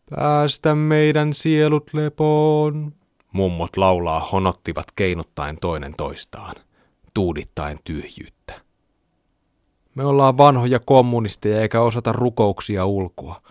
Päästä 0.09 0.75
meidän 0.75 1.33
sielut 1.33 1.93
lepoon, 1.93 2.93
Mummot 3.33 3.77
laulaa 3.77 4.27
honottivat 4.31 4.85
keinuttaen 4.95 5.57
toinen 5.61 5.93
toistaan, 5.97 6.55
tuudittaen 7.13 7.79
tyhjyyttä. 7.83 8.62
Me 9.95 10.05
ollaan 10.05 10.37
vanhoja 10.37 10.79
kommunisteja 10.85 11.61
eikä 11.61 11.81
osata 11.81 12.11
rukouksia 12.11 12.85
ulkoa. 12.85 13.41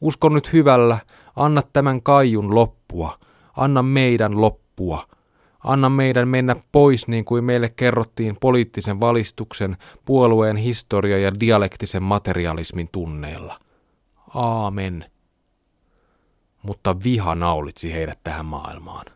Usko 0.00 0.28
nyt 0.28 0.52
hyvällä, 0.52 0.98
anna 1.36 1.62
tämän 1.72 2.02
kaijun 2.02 2.54
loppua, 2.54 3.18
anna 3.56 3.82
meidän 3.82 4.40
loppua. 4.40 5.06
Anna 5.64 5.88
meidän 5.88 6.28
mennä 6.28 6.56
pois 6.72 7.08
niin 7.08 7.24
kuin 7.24 7.44
meille 7.44 7.68
kerrottiin 7.68 8.36
poliittisen 8.40 9.00
valistuksen, 9.00 9.76
puolueen 10.04 10.56
historia 10.56 11.18
ja 11.18 11.40
dialektisen 11.40 12.02
materialismin 12.02 12.88
tunneilla. 12.92 13.58
Aamen. 14.34 15.04
Mutta 16.62 16.96
viha 17.04 17.34
naulitsi 17.34 17.92
heidät 17.92 18.18
tähän 18.24 18.46
maailmaan. 18.46 19.06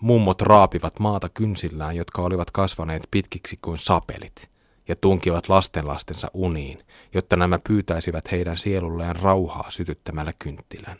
Mummot 0.00 0.42
raapivat 0.42 0.98
maata 0.98 1.28
kynsillään, 1.28 1.96
jotka 1.96 2.22
olivat 2.22 2.50
kasvaneet 2.50 3.02
pitkiksi 3.10 3.58
kuin 3.62 3.78
sapelit, 3.78 4.48
ja 4.88 4.96
tunkivat 4.96 5.48
lastenlastensa 5.48 6.28
uniin, 6.34 6.82
jotta 7.14 7.36
nämä 7.36 7.58
pyytäisivät 7.68 8.32
heidän 8.32 8.56
sielulleen 8.56 9.16
rauhaa 9.16 9.70
sytyttämällä 9.70 10.32
kynttilän. 10.38 10.98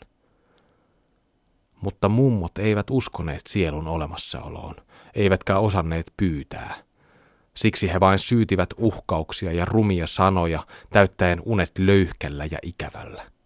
Mutta 1.81 2.09
mummot 2.09 2.57
eivät 2.57 2.89
uskoneet 2.89 3.41
sielun 3.47 3.87
olemassaoloon, 3.87 4.75
eivätkä 5.15 5.57
osanneet 5.57 6.13
pyytää. 6.17 6.75
Siksi 7.53 7.93
he 7.93 7.99
vain 7.99 8.19
syytivät 8.19 8.69
uhkauksia 8.77 9.51
ja 9.51 9.65
rumia 9.65 10.07
sanoja, 10.07 10.63
täyttäen 10.89 11.41
unet 11.45 11.71
löyhkällä 11.79 12.45
ja 12.45 12.57
ikävällä 12.63 13.36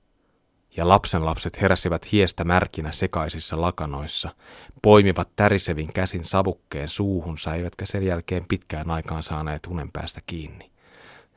ja 0.77 0.87
lapsenlapset 0.87 1.61
heräsivät 1.61 2.11
hiestä 2.11 2.43
märkinä 2.43 2.91
sekaisissa 2.91 3.61
lakanoissa, 3.61 4.35
poimivat 4.81 5.29
tärisevin 5.35 5.93
käsin 5.93 6.25
savukkeen 6.25 6.89
suuhunsa, 6.89 7.55
eivätkä 7.55 7.85
sen 7.85 8.05
jälkeen 8.05 8.45
pitkään 8.47 8.91
aikaan 8.91 9.23
saaneet 9.23 9.67
unen 9.67 9.91
päästä 9.91 10.19
kiinni. 10.27 10.71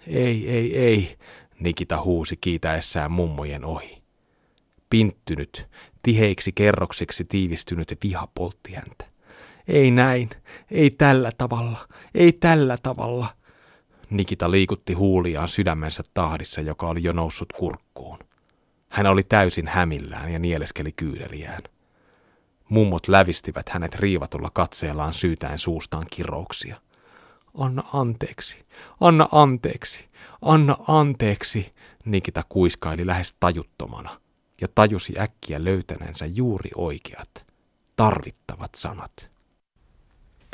Ei, 0.07 0.51
ei, 0.51 0.79
ei, 0.79 1.17
Nikita 1.61 2.03
huusi 2.03 2.37
kiitäessään 2.37 3.13
mummojen 3.13 3.65
ohi. 3.65 4.03
Pinttynyt, 4.91 5.67
tiheiksi 6.03 6.53
kerroksiksi 6.53 7.25
tiivistynyt 7.25 7.99
viha 8.03 8.29
poltti 8.35 8.73
häntä. 8.73 9.05
Ei 9.69 9.91
näin, 9.91 10.31
ei 10.71 10.91
tällä 10.91 11.31
tavalla, 11.39 11.89
ei 12.15 12.33
tällä 12.33 12.77
tavalla. 12.83 13.27
Nikita 14.11 14.51
liikutti 14.51 14.93
huuliaan 14.93 15.49
sydämensä 15.49 16.03
tahdissa, 16.15 16.61
joka 16.61 16.89
oli 16.89 17.03
jo 17.03 17.13
noussut 17.13 17.53
kurkkuun. 17.53 18.19
Hän 18.95 19.07
oli 19.07 19.23
täysin 19.23 19.69
hämillään 19.69 20.33
ja 20.33 20.39
nieleskeli 20.39 20.93
kyydeliään. 20.93 21.63
Mummot 22.69 23.09
lävistivät 23.09 23.69
hänet 23.69 23.95
riivatulla 23.95 24.51
katseellaan 24.53 25.13
syytäen 25.13 25.59
suustaan 25.59 26.07
kirouksia. 26.11 26.77
Anna 27.59 27.83
anteeksi, 27.93 28.65
anna 29.01 29.29
anteeksi, 29.33 30.05
anna 30.43 30.77
anteeksi, 30.89 31.73
Nikita 32.05 32.43
kuiskaili 32.49 33.07
lähes 33.07 33.35
tajuttomana 33.41 34.21
ja 34.61 34.69
tajusi 34.75 35.19
äkkiä 35.19 35.65
löytäneensä 35.65 36.27
juuri 36.27 36.71
oikeat, 36.75 37.47
tarvittavat 37.97 38.75
sanat. 38.75 39.31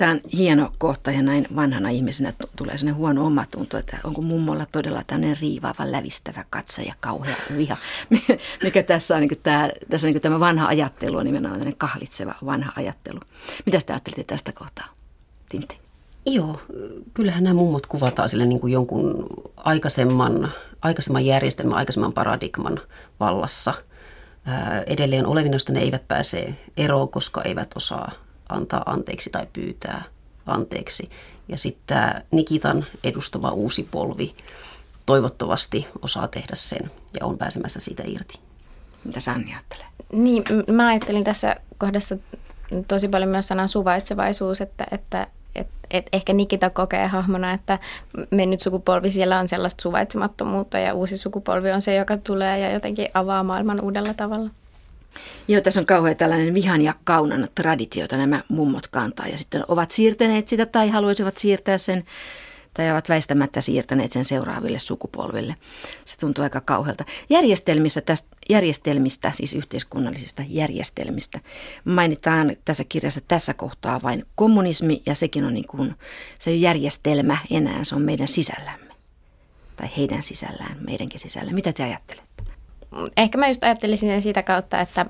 Tämä 0.00 0.12
on 0.12 0.20
hieno 0.32 0.72
kohta 0.78 1.10
ja 1.10 1.22
näin 1.22 1.46
vanhana 1.56 1.88
ihmisenä 1.88 2.32
tulee 2.56 2.78
sellainen 2.78 2.98
huono 2.98 3.26
omatunto, 3.26 3.78
että 3.78 3.98
onko 4.04 4.22
mummolla 4.22 4.66
todella 4.72 5.02
tämmöinen 5.06 5.36
riivaava, 5.40 5.92
lävistävä 5.92 6.44
katse 6.50 6.82
ja 6.82 6.94
kauhea 7.00 7.36
viha, 7.56 7.76
mikä 8.62 8.82
tässä 8.82 9.14
on, 9.14 9.20
niin 9.20 9.40
tämä, 9.42 9.70
tässä 9.90 10.06
on 10.06 10.12
niin 10.12 10.22
tämä 10.22 10.40
vanha 10.40 10.66
ajattelu 10.66 11.16
on 11.16 11.24
nimenomaan 11.24 11.58
tämmöinen 11.58 11.78
kahlitseva 11.78 12.34
vanha 12.44 12.72
ajattelu. 12.76 13.20
Mitä 13.66 13.78
te 13.86 13.92
ajattelitte 13.92 14.24
tästä 14.24 14.52
kohtaa, 14.52 14.86
Tintti? 15.48 15.78
Joo, 16.26 16.60
kyllähän 17.14 17.44
nämä 17.44 17.54
mummot 17.54 17.86
kuvataan 17.86 18.28
sille 18.28 18.46
niin 18.46 18.60
kuin 18.60 18.72
jonkun 18.72 19.26
aikaisemman, 19.56 20.52
aikaisemman 20.82 21.26
järjestelmän, 21.26 21.78
aikaisemman 21.78 22.12
paradigman 22.12 22.80
vallassa. 23.20 23.74
Edelleen 24.86 25.26
olevinosta 25.26 25.72
ne 25.72 25.80
eivät 25.80 26.08
pääse 26.08 26.54
eroon, 26.76 27.08
koska 27.08 27.42
eivät 27.42 27.76
osaa 27.76 28.12
antaa 28.50 28.82
anteeksi 28.86 29.30
tai 29.30 29.46
pyytää 29.52 30.02
anteeksi. 30.46 31.10
Ja 31.48 31.58
sitten 31.58 31.82
tämä 31.86 32.20
Nikitan 32.30 32.86
edustava 33.04 33.50
uusi 33.50 33.88
polvi 33.90 34.34
toivottavasti 35.06 35.86
osaa 36.02 36.28
tehdä 36.28 36.54
sen 36.54 36.90
ja 37.20 37.26
on 37.26 37.38
pääsemässä 37.38 37.80
siitä 37.80 38.02
irti. 38.06 38.40
Mitä 39.04 39.20
Sanni 39.20 39.52
ajattelee? 39.52 39.86
Niin, 40.12 40.44
mä 40.72 40.88
ajattelin 40.88 41.24
tässä 41.24 41.56
kohdassa 41.78 42.16
tosi 42.88 43.08
paljon 43.08 43.30
myös 43.30 43.48
sanan 43.48 43.68
suvaitsevaisuus, 43.68 44.60
että, 44.60 44.86
että 44.90 45.26
et, 45.54 45.68
et 45.90 46.06
ehkä 46.12 46.32
Nikita 46.32 46.70
kokee 46.70 47.06
hahmona, 47.06 47.52
että 47.52 47.78
mennyt 48.30 48.60
sukupolvi 48.60 49.10
siellä 49.10 49.38
on 49.38 49.48
sellaista 49.48 49.82
suvaitsemattomuutta 49.82 50.78
ja 50.78 50.94
uusi 50.94 51.18
sukupolvi 51.18 51.70
on 51.70 51.82
se, 51.82 51.94
joka 51.94 52.16
tulee 52.16 52.58
ja 52.58 52.72
jotenkin 52.72 53.08
avaa 53.14 53.42
maailman 53.42 53.80
uudella 53.80 54.14
tavalla. 54.14 54.50
Joo, 55.48 55.60
tässä 55.60 55.80
on 55.80 55.86
kauhean 55.86 56.16
tällainen 56.16 56.54
vihan 56.54 56.82
ja 56.82 56.94
kaunan 57.04 57.48
traditio, 57.54 58.02
jota 58.02 58.16
nämä 58.16 58.42
mummot 58.48 58.86
kantaa 58.86 59.26
ja 59.26 59.38
sitten 59.38 59.64
ovat 59.68 59.90
siirtäneet 59.90 60.48
sitä 60.48 60.66
tai 60.66 60.88
haluaisivat 60.88 61.38
siirtää 61.38 61.78
sen 61.78 62.04
tai 62.74 62.90
ovat 62.90 63.08
väistämättä 63.08 63.60
siirtäneet 63.60 64.12
sen 64.12 64.24
seuraaville 64.24 64.78
sukupolville. 64.78 65.54
Se 66.04 66.18
tuntuu 66.18 66.42
aika 66.42 66.60
kauhealta. 66.60 67.04
Järjestelmissä 67.30 68.00
tästä, 68.00 68.36
järjestelmistä, 68.50 69.32
siis 69.34 69.54
yhteiskunnallisista 69.54 70.42
järjestelmistä, 70.48 71.40
mainitaan 71.84 72.56
tässä 72.64 72.84
kirjassa 72.88 73.20
tässä 73.28 73.54
kohtaa 73.54 74.00
vain 74.02 74.26
kommunismi 74.34 75.02
ja 75.06 75.14
sekin 75.14 75.44
on 75.44 75.54
niin 75.54 75.66
kuin, 75.68 75.94
se 76.38 76.54
järjestelmä 76.54 77.38
enää, 77.50 77.84
se 77.84 77.94
on 77.94 78.02
meidän 78.02 78.28
sisällämme. 78.28 78.94
Tai 79.76 79.90
heidän 79.96 80.22
sisällään, 80.22 80.76
meidänkin 80.80 81.20
sisällä. 81.20 81.52
Mitä 81.52 81.72
te 81.72 81.82
ajattelette? 81.82 82.49
Ehkä 83.16 83.38
mä 83.38 83.48
just 83.48 83.64
ajattelisin 83.64 84.10
sen 84.10 84.22
sitä 84.22 84.42
kautta, 84.42 84.80
että, 84.80 85.06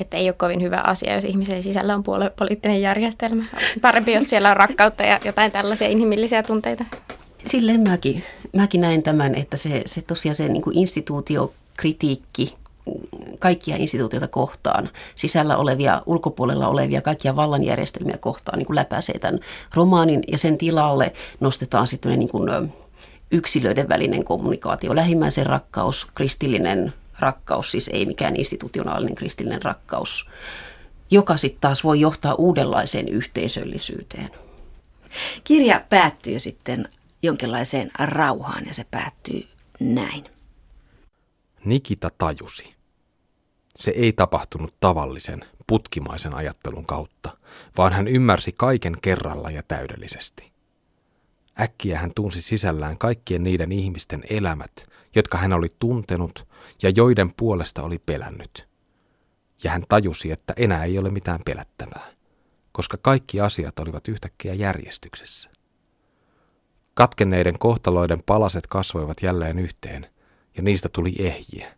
että 0.00 0.16
ei 0.16 0.28
ole 0.28 0.34
kovin 0.38 0.62
hyvä 0.62 0.80
asia, 0.84 1.14
jos 1.14 1.24
ihmisen 1.24 1.62
sisällä 1.62 1.94
on 1.94 2.02
puolue 2.02 2.30
poliittinen 2.30 2.82
järjestelmä. 2.82 3.44
Parempi, 3.82 4.12
jos 4.12 4.28
siellä 4.28 4.50
on 4.50 4.56
rakkautta 4.56 5.02
ja 5.02 5.20
jotain 5.24 5.52
tällaisia 5.52 5.88
inhimillisiä 5.88 6.42
tunteita. 6.42 6.84
Silleen 7.46 7.80
mäkin, 7.88 8.24
mäkin 8.52 8.80
näen 8.80 9.02
tämän, 9.02 9.34
että 9.34 9.56
se, 9.56 9.82
se 9.86 10.02
tosiaan 10.02 10.36
se 10.36 10.48
niin 10.48 10.62
kuin 10.62 10.78
instituutiokritiikki 10.78 12.54
kaikkia 13.38 13.76
instituutioita 13.76 14.28
kohtaan, 14.28 14.90
sisällä 15.16 15.56
olevia, 15.56 16.02
ulkopuolella 16.06 16.68
olevia, 16.68 17.02
kaikkia 17.02 17.36
vallanjärjestelmiä 17.36 18.18
kohtaan 18.18 18.58
niin 18.58 18.66
kuin 18.66 18.76
läpäisee 18.76 19.18
tämän 19.18 19.40
romaanin 19.74 20.22
ja 20.28 20.38
sen 20.38 20.58
tilalle 20.58 21.12
nostetaan 21.40 21.86
sitten 21.86 22.18
niin 22.18 22.28
kuin 22.28 22.50
yksilöiden 23.30 23.88
välinen 23.88 24.24
kommunikaatio, 24.24 24.96
lähimmäisen 24.96 25.46
rakkaus, 25.46 26.06
kristillinen 26.14 26.94
rakkaus, 27.18 27.70
siis 27.70 27.90
ei 27.92 28.06
mikään 28.06 28.36
institutionaalinen 28.36 29.14
kristillinen 29.14 29.62
rakkaus, 29.62 30.28
joka 31.10 31.36
sitten 31.36 31.60
taas 31.60 31.84
voi 31.84 32.00
johtaa 32.00 32.34
uudenlaiseen 32.34 33.08
yhteisöllisyyteen. 33.08 34.30
Kirja 35.44 35.84
päättyy 35.88 36.40
sitten 36.40 36.88
jonkinlaiseen 37.22 37.90
rauhaan 37.98 38.66
ja 38.66 38.74
se 38.74 38.86
päättyy 38.90 39.46
näin. 39.80 40.24
Nikita 41.64 42.10
tajusi. 42.18 42.74
Se 43.76 43.90
ei 43.90 44.12
tapahtunut 44.12 44.74
tavallisen, 44.80 45.44
putkimaisen 45.66 46.34
ajattelun 46.34 46.86
kautta, 46.86 47.36
vaan 47.76 47.92
hän 47.92 48.08
ymmärsi 48.08 48.54
kaiken 48.56 48.96
kerralla 49.02 49.50
ja 49.50 49.62
täydellisesti. 49.62 50.55
Äkkiä 51.60 51.98
hän 51.98 52.12
tunsi 52.14 52.42
sisällään 52.42 52.98
kaikkien 52.98 53.42
niiden 53.42 53.72
ihmisten 53.72 54.22
elämät, 54.30 54.86
jotka 55.14 55.38
hän 55.38 55.52
oli 55.52 55.74
tuntenut 55.78 56.46
ja 56.82 56.92
joiden 56.96 57.32
puolesta 57.36 57.82
oli 57.82 57.98
pelännyt. 57.98 58.68
Ja 59.64 59.70
hän 59.70 59.82
tajusi, 59.88 60.32
että 60.32 60.54
enää 60.56 60.84
ei 60.84 60.98
ole 60.98 61.10
mitään 61.10 61.40
pelättävää, 61.44 62.06
koska 62.72 62.98
kaikki 63.02 63.40
asiat 63.40 63.78
olivat 63.78 64.08
yhtäkkiä 64.08 64.54
järjestyksessä. 64.54 65.50
Katkenneiden 66.94 67.58
kohtaloiden 67.58 68.22
palaset 68.26 68.66
kasvoivat 68.66 69.22
jälleen 69.22 69.58
yhteen, 69.58 70.06
ja 70.56 70.62
niistä 70.62 70.88
tuli 70.88 71.14
ehjiä. 71.18 71.74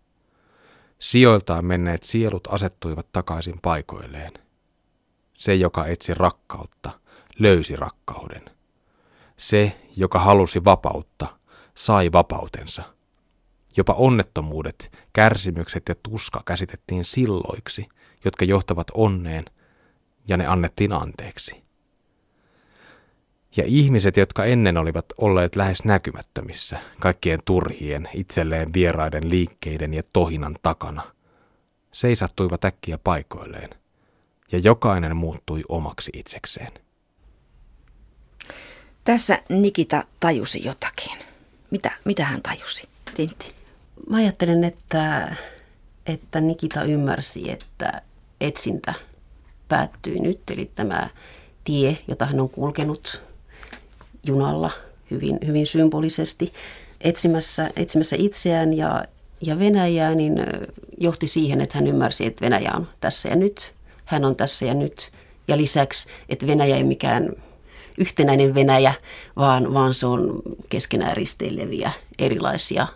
Sijoiltaan 0.98 1.64
menneet 1.64 2.02
sielut 2.02 2.48
asettuivat 2.50 3.12
takaisin 3.12 3.58
paikoilleen. 3.62 4.32
Se, 5.34 5.54
joka 5.54 5.86
etsi 5.86 6.14
rakkautta, 6.14 7.00
löysi 7.38 7.76
rakkauden– 7.76 8.42
se, 9.38 9.80
joka 9.96 10.18
halusi 10.18 10.64
vapautta, 10.64 11.26
sai 11.74 12.12
vapautensa. 12.12 12.82
Jopa 13.76 13.92
onnettomuudet, 13.92 14.92
kärsimykset 15.12 15.82
ja 15.88 15.94
tuska 16.02 16.42
käsitettiin 16.44 17.04
silloiksi, 17.04 17.88
jotka 18.24 18.44
johtavat 18.44 18.86
onneen, 18.94 19.44
ja 20.28 20.36
ne 20.36 20.46
annettiin 20.46 20.92
anteeksi. 20.92 21.64
Ja 23.56 23.64
ihmiset, 23.66 24.16
jotka 24.16 24.44
ennen 24.44 24.76
olivat 24.76 25.06
olleet 25.18 25.56
lähes 25.56 25.84
näkymättömissä, 25.84 26.78
kaikkien 27.00 27.40
turhien, 27.44 28.08
itselleen 28.14 28.72
vieraiden 28.72 29.30
liikkeiden 29.30 29.94
ja 29.94 30.02
tohinan 30.12 30.56
takana, 30.62 31.02
seisattuivat 31.92 32.64
äkkiä 32.64 32.98
paikoilleen, 33.04 33.70
ja 34.52 34.58
jokainen 34.58 35.16
muuttui 35.16 35.62
omaksi 35.68 36.10
itsekseen. 36.14 36.87
Tässä 39.08 39.38
Nikita 39.48 40.04
tajusi 40.20 40.64
jotakin. 40.64 41.18
Mitä, 41.70 41.90
mitä 42.04 42.24
hän 42.24 42.42
tajusi, 42.42 42.88
Tintti? 43.14 43.54
mä 44.10 44.16
ajattelen, 44.16 44.64
että, 44.64 45.36
että 46.06 46.40
Nikita 46.40 46.82
ymmärsi, 46.82 47.50
että 47.50 48.02
etsintä 48.40 48.94
päättyi 49.68 50.18
nyt. 50.18 50.40
Eli 50.50 50.70
tämä 50.74 51.08
tie, 51.64 51.98
jota 52.08 52.26
hän 52.26 52.40
on 52.40 52.48
kulkenut 52.48 53.22
junalla 54.26 54.70
hyvin, 55.10 55.38
hyvin 55.46 55.66
symbolisesti 55.66 56.52
etsimässä, 57.00 57.70
etsimässä 57.76 58.16
itseään 58.18 58.76
ja, 58.76 59.04
ja 59.40 59.58
Venäjää, 59.58 60.14
niin 60.14 60.34
johti 60.98 61.28
siihen, 61.28 61.60
että 61.60 61.78
hän 61.78 61.86
ymmärsi, 61.86 62.26
että 62.26 62.44
Venäjä 62.44 62.72
on 62.76 62.88
tässä 63.00 63.28
ja 63.28 63.36
nyt. 63.36 63.74
Hän 64.04 64.24
on 64.24 64.36
tässä 64.36 64.66
ja 64.66 64.74
nyt. 64.74 65.10
Ja 65.48 65.56
lisäksi, 65.56 66.08
että 66.28 66.46
Venäjä 66.46 66.76
ei 66.76 66.84
mikään 66.84 67.32
yhtenäinen 67.98 68.54
Venäjä, 68.54 68.94
vaan, 69.36 69.74
vaan 69.74 69.94
se 69.94 70.06
on 70.06 70.42
keskenään 70.68 71.16
risteileviä 71.16 71.92
erilaisia 72.18 72.86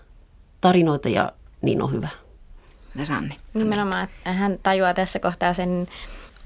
tarinoita 0.60 1.08
ja 1.08 1.32
niin 1.62 1.82
on 1.82 1.92
hyvä. 1.92 2.08
Ja 2.96 3.06
Sanni. 3.06 3.36
Nimenomaan, 3.54 4.04
että 4.04 4.32
hän 4.32 4.58
tajuaa 4.62 4.94
tässä 4.94 5.18
kohtaa 5.18 5.54
sen 5.54 5.88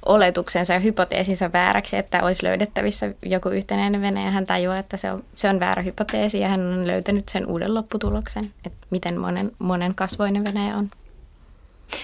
oletuksensa 0.06 0.72
ja 0.72 0.78
hypoteesinsa 0.78 1.52
vääräksi, 1.52 1.96
että 1.96 2.22
olisi 2.22 2.44
löydettävissä 2.44 3.14
joku 3.22 3.48
yhtenäinen 3.48 4.00
Venäjä. 4.00 4.30
Hän 4.30 4.46
tajuaa, 4.46 4.78
että 4.78 4.96
se 4.96 5.12
on, 5.12 5.24
se 5.34 5.48
on 5.48 5.60
väärä 5.60 5.82
hypoteesi 5.82 6.40
ja 6.40 6.48
hän 6.48 6.60
on 6.60 6.86
löytänyt 6.86 7.28
sen 7.28 7.46
uuden 7.46 7.74
lopputuloksen, 7.74 8.42
että 8.64 8.86
miten 8.90 9.20
monen, 9.20 9.52
monen 9.58 9.94
kasvoinen 9.94 10.44
Venäjä 10.44 10.76
on. 10.76 10.90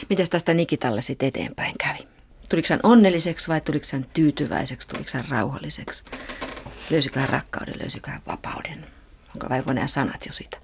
Miten 0.09 0.31
tästä 0.31 0.55
Nikitalle 0.55 1.01
sitten 1.01 1.29
eteenpäin 1.29 1.75
kävi? 1.79 2.12
Tuliko 2.53 2.69
hän 2.71 2.81
onnelliseksi 2.83 3.49
vai 3.49 3.61
tuliko 3.61 3.87
hän 3.93 4.07
tyytyväiseksi, 4.15 4.89
tuliko 4.89 5.11
hän 5.15 5.25
rauhalliseksi? 5.29 6.05
Löysikö 6.91 7.21
hän 7.21 7.29
rakkauden, 7.29 7.79
löysikö 7.81 8.11
hän 8.11 8.21
vapauden? 8.27 8.87
Onko 9.35 9.47
vai 9.49 9.75
nämä 9.75 9.87
sanat 9.87 10.27
jo 10.27 10.33
sitä? 10.33 10.59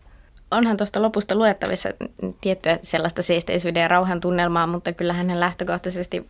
onhan 0.50 0.76
tuosta 0.76 1.02
lopusta 1.02 1.34
luettavissa 1.34 1.88
tiettyä 2.40 2.78
sellaista 2.82 3.22
siisteisyyden 3.22 3.80
ja 3.80 3.88
rauhan 3.88 4.20
tunnelmaa, 4.20 4.66
mutta 4.66 4.92
kyllä 4.92 5.12
hänen 5.12 5.40
lähtökohtaisesti 5.40 6.28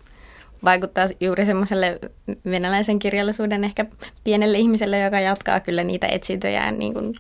vaikuttaa 0.65 1.07
juuri 1.21 1.47
semmoiselle 1.47 1.99
venäläisen 2.45 2.99
kirjallisuuden 2.99 3.65
ehkä 3.65 3.87
pienelle 4.25 4.59
ihmiselle, 4.59 5.01
joka 5.01 5.21
jatkaa 5.21 5.61
kyllä 5.61 5.85
niitä 5.85 6.07
etsintöjä 6.07 6.71
niin 6.71 6.95
kuin 6.95 7.15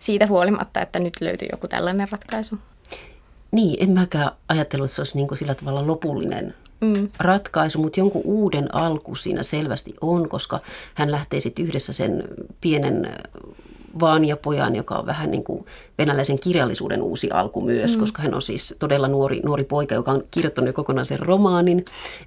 siitä 0.00 0.26
huolimatta, 0.26 0.80
että 0.80 0.98
nyt 0.98 1.20
löytyy 1.20 1.48
joku 1.52 1.68
tällainen 1.68 2.08
ratkaisu. 2.12 2.58
Niin, 3.50 3.82
en 3.82 3.90
mäkään 3.90 4.30
ajatellut, 4.48 4.84
että 4.84 4.94
se 4.94 5.00
olisi 5.00 5.16
niin 5.16 5.28
kuin 5.28 5.38
sillä 5.38 5.54
tavalla 5.54 5.86
lopullinen 5.86 6.54
mm. 6.82 7.08
ratkaisu, 7.18 7.78
mutta 7.78 8.00
jonkun 8.00 8.22
uuden 8.24 8.74
alku 8.74 9.14
siinä 9.14 9.42
selvästi 9.42 9.94
on, 10.00 10.28
koska 10.28 10.60
hän 10.94 11.10
lähtee 11.10 11.40
sitten 11.40 11.64
yhdessä 11.64 11.92
sen 11.92 12.24
pienen 12.60 13.08
Vaania-pojan, 14.00 14.76
joka 14.76 14.94
on 14.94 15.06
vähän 15.06 15.30
niin 15.30 15.44
kuin 15.44 15.66
venäläisen 15.98 16.38
kirjallisuuden 16.38 17.02
uusi 17.02 17.30
alku 17.30 17.60
myös, 17.60 17.94
mm. 17.94 18.00
koska 18.00 18.22
hän 18.22 18.34
on 18.34 18.42
siis 18.42 18.74
todella 18.78 19.08
nuori, 19.08 19.40
nuori 19.44 19.64
poika, 19.64 19.94
joka 19.94 20.10
on 20.10 20.24
kirjoittanut 20.30 20.66
jo 20.66 20.72
kokonaisen 20.72 21.18
romaanin, 21.18 21.84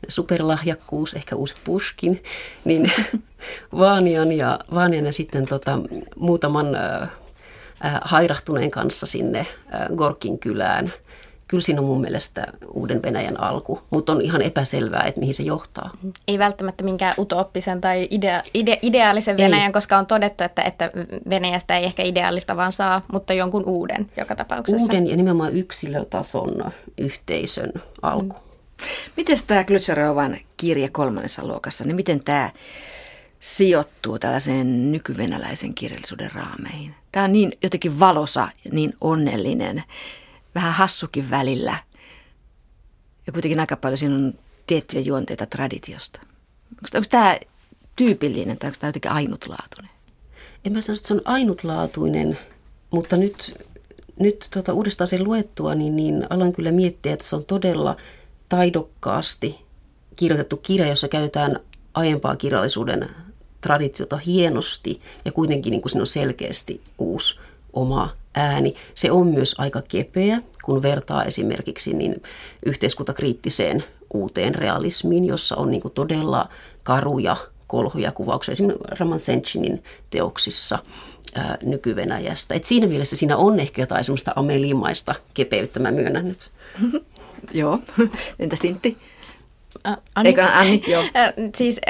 superlahjakkuus, 0.07 1.13
ehkä 1.13 1.35
uusi 1.35 1.55
Pushkin, 1.63 2.23
niin 2.65 2.91
Vaanian 3.79 4.31
ja, 4.31 4.59
Vaanian 4.73 5.05
ja 5.05 5.13
sitten 5.13 5.45
tota, 5.45 5.79
muutaman 6.15 6.75
äh, 6.75 7.09
hairahtuneen 8.01 8.71
kanssa 8.71 9.05
sinne 9.05 9.39
äh, 9.39 9.47
Gorkin 9.95 10.39
kylään– 10.39 10.93
kyllä 11.47 11.61
siinä 11.61 11.81
on 11.81 11.87
mun 11.87 12.01
mielestä 12.01 12.45
uuden 12.73 13.01
Venäjän 13.01 13.39
alku, 13.39 13.81
mutta 13.89 14.11
on 14.11 14.21
ihan 14.21 14.41
epäselvää, 14.41 15.03
että 15.03 15.19
mihin 15.19 15.33
se 15.33 15.43
johtaa. 15.43 15.91
Ei 16.27 16.39
välttämättä 16.39 16.83
minkään 16.83 17.13
utooppisen 17.17 17.81
tai 17.81 18.07
idea, 18.11 18.41
ide, 18.53 18.79
ideaalisen 18.81 19.37
Venäjän, 19.37 19.67
ei. 19.67 19.73
koska 19.73 19.97
on 19.97 20.05
todettu, 20.05 20.43
että, 20.43 20.61
että 20.61 20.91
Venäjästä 21.29 21.77
ei 21.77 21.85
ehkä 21.85 22.03
ideaalista 22.03 22.55
vaan 22.55 22.71
saa, 22.71 23.01
mutta 23.11 23.33
jonkun 23.33 23.63
uuden 23.65 24.11
joka 24.17 24.35
tapauksessa. 24.35 24.83
Uuden 24.83 25.07
ja 25.07 25.17
nimenomaan 25.17 25.55
yksilötason 25.55 26.71
yhteisön 26.97 27.71
alku. 28.01 28.35
Mm. 28.35 28.45
Miten 29.17 29.37
tämä 29.47 29.63
Klutsarovan 29.63 30.37
kirja 30.57 30.89
kolmannessa 30.91 31.47
luokassa, 31.47 31.83
niin 31.83 31.95
miten 31.95 32.23
tämä 32.23 32.51
sijoittuu 33.39 34.19
tällaiseen 34.19 34.91
nykyvenäläisen 34.91 35.73
kirjallisuuden 35.73 36.31
raameihin? 36.33 36.95
Tämä 37.11 37.23
on 37.23 37.33
niin 37.33 37.51
jotenkin 37.63 37.99
valosa, 37.99 38.47
niin 38.71 38.93
onnellinen 39.01 39.83
vähän 40.55 40.73
hassukin 40.73 41.29
välillä. 41.29 41.77
Ja 43.27 43.33
kuitenkin 43.33 43.59
aika 43.59 43.75
paljon 43.75 43.97
siinä 43.97 44.15
on 44.15 44.33
tiettyjä 44.67 45.01
juonteita 45.01 45.45
traditiosta. 45.45 46.21
Onko, 46.71 46.87
onko 46.95 47.07
tämä 47.09 47.37
tyypillinen 47.95 48.57
tai 48.57 48.67
onko 48.67 48.77
tämä 48.79 48.89
jotenkin 48.89 49.11
ainutlaatuinen? 49.11 49.91
En 50.65 50.73
mä 50.73 50.81
sano, 50.81 50.95
että 50.95 51.07
se 51.07 51.13
on 51.13 51.21
ainutlaatuinen, 51.25 52.39
mutta 52.91 53.17
nyt, 53.17 53.65
nyt 54.19 54.47
tuota, 54.53 54.73
uudestaan 54.73 55.07
sen 55.07 55.23
luettua, 55.23 55.75
niin, 55.75 55.95
niin 55.95 56.27
aloin 56.29 56.53
kyllä 56.53 56.71
miettiä, 56.71 57.13
että 57.13 57.25
se 57.25 57.35
on 57.35 57.45
todella 57.45 57.97
taidokkaasti 58.49 59.65
kirjoitettu 60.15 60.57
kirja, 60.57 60.87
jossa 60.87 61.07
käytetään 61.07 61.59
aiempaa 61.93 62.35
kirjallisuuden 62.35 63.09
traditiota 63.61 64.17
hienosti 64.17 65.01
ja 65.25 65.31
kuitenkin 65.31 65.71
niin 65.71 65.81
kuin 65.81 65.91
siinä 65.91 66.01
on 66.01 66.07
selkeästi 66.07 66.81
uusi 66.97 67.39
oma 67.73 68.09
ääni. 68.35 68.73
Se 68.95 69.11
on 69.11 69.27
myös 69.27 69.55
aika 69.57 69.81
kepeä, 69.87 70.41
kun 70.63 70.81
vertaa 70.81 71.23
esimerkiksi 71.23 71.93
niin 71.93 72.23
yhteiskuntakriittiseen 72.65 73.83
uuteen 74.13 74.55
realismiin, 74.55 75.25
jossa 75.25 75.55
on 75.55 75.71
niin 75.71 75.81
kuin 75.81 75.93
todella 75.93 76.49
karuja 76.83 77.37
kolhuja 77.67 78.11
kuvauksia, 78.11 78.51
esimerkiksi 78.51 78.87
Raman 78.99 79.19
Senchinin 79.19 79.83
teoksissa 80.09 80.79
ää, 81.35 81.57
nyky-Venäjästä. 81.63 82.53
Et 82.53 82.65
siinä 82.65 82.87
mielessä 82.87 83.17
siinä 83.17 83.37
on 83.37 83.59
ehkä 83.59 83.81
jotain 83.81 84.03
semmoista 84.03 84.33
amelimaista 84.35 85.15
kepeyttä, 85.33 85.79
mä 85.79 85.91
myönnän 85.91 86.27
nyt. 86.27 86.51
Joo, 87.53 87.79
entäs 88.39 88.59
Tintti? 88.59 88.97
Anni, 90.15 90.29
Eikö 90.29 90.43
Anni? 90.43 90.83
Joo. 90.91 91.03
siis 91.55 91.81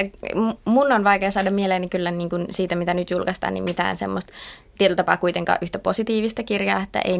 mun 0.65 0.91
on 0.91 1.03
vaikea 1.03 1.31
saada 1.31 1.51
mieleeni 1.51 1.89
kyllä 1.89 2.11
niin 2.11 2.29
kuin 2.29 2.45
siitä, 2.49 2.75
mitä 2.75 2.93
nyt 2.93 3.11
julkaistaan, 3.11 3.53
niin 3.53 3.63
mitään 3.63 3.97
semmoista 3.97 4.33
tietyllä 4.77 4.95
tapaa 4.95 5.17
kuitenkaan 5.17 5.57
yhtä 5.61 5.79
positiivista 5.79 6.43
kirjaa, 6.43 6.83
että 6.83 6.99
ei, 6.99 7.19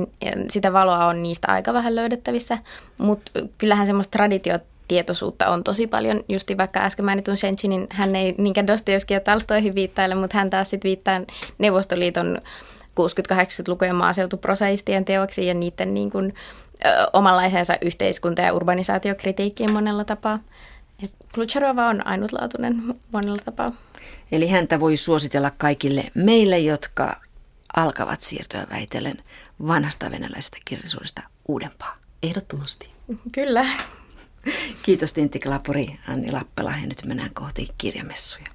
sitä 0.50 0.74
valoa 0.74 1.06
on 1.06 1.24
niistä 1.24 1.48
aika 1.48 1.74
vähän 1.74 1.96
löydettävissä, 1.96 2.58
mutta 2.98 3.32
kyllähän 3.58 3.88
semmoista 3.88 4.12
traditiotietoisuutta 4.12 5.50
on 5.50 5.64
tosi 5.64 5.88
paljon. 5.88 6.24
Justi 6.30 6.58
vaikka 6.58 6.80
äsken 6.80 7.06
mainitun 7.06 7.38
Senchinin, 7.38 7.88
hän 7.90 8.16
ei 8.16 8.36
niinkään 8.38 8.68
Dostoevskin 8.68 9.16
ja 9.16 9.22
Talstoihin 9.22 9.76
viittaile, 9.76 10.16
mutta 10.16 10.38
hän 10.38 10.50
taas 10.50 10.70
sitten 10.70 10.90
viittaa 10.90 11.22
Neuvostoliiton 11.58 12.40
60-80-lukujen 13.02 13.96
maaseutuprosaistien 13.96 15.06
teoksiin 15.06 15.48
ja 15.48 15.54
niiden 15.54 15.94
niin 15.94 16.12
kuin, 16.12 16.34
ö, 16.86 16.90
omanlaisensa 17.14 17.78
yhteiskunta- 17.82 18.42
ja 18.42 18.54
urbanisaatiokritiikkiin 18.54 19.72
monella 19.72 20.04
tapaa. 20.04 20.40
Klutcharova 21.34 21.88
on 21.88 22.08
ainutlaatuinen 22.08 22.84
monella 23.12 23.42
tapaa. 23.46 23.72
Eli 24.32 24.48
häntä 24.48 24.80
voi 24.80 24.98
suositella 24.98 25.52
kaikille 25.52 26.12
meille, 26.14 26.60
jotka 26.60 27.22
alkavat 27.76 28.22
siirtyä 28.22 28.68
väitellen 28.70 29.24
vanhasta 29.68 30.12
venäläisestä 30.12 30.58
kirjallisuudesta 30.66 31.22
uudempaa. 31.48 31.98
Ehdottomasti. 32.24 32.90
Kyllä. 33.32 33.66
Kiitos 34.84 35.14
Tintti 35.14 35.40
Klapuri, 35.40 36.00
Anni 36.08 36.32
Lappela 36.32 36.72
ja 36.72 36.88
nyt 36.88 37.06
mennään 37.06 37.34
kohti 37.34 37.70
kirjamessuja. 37.78 38.55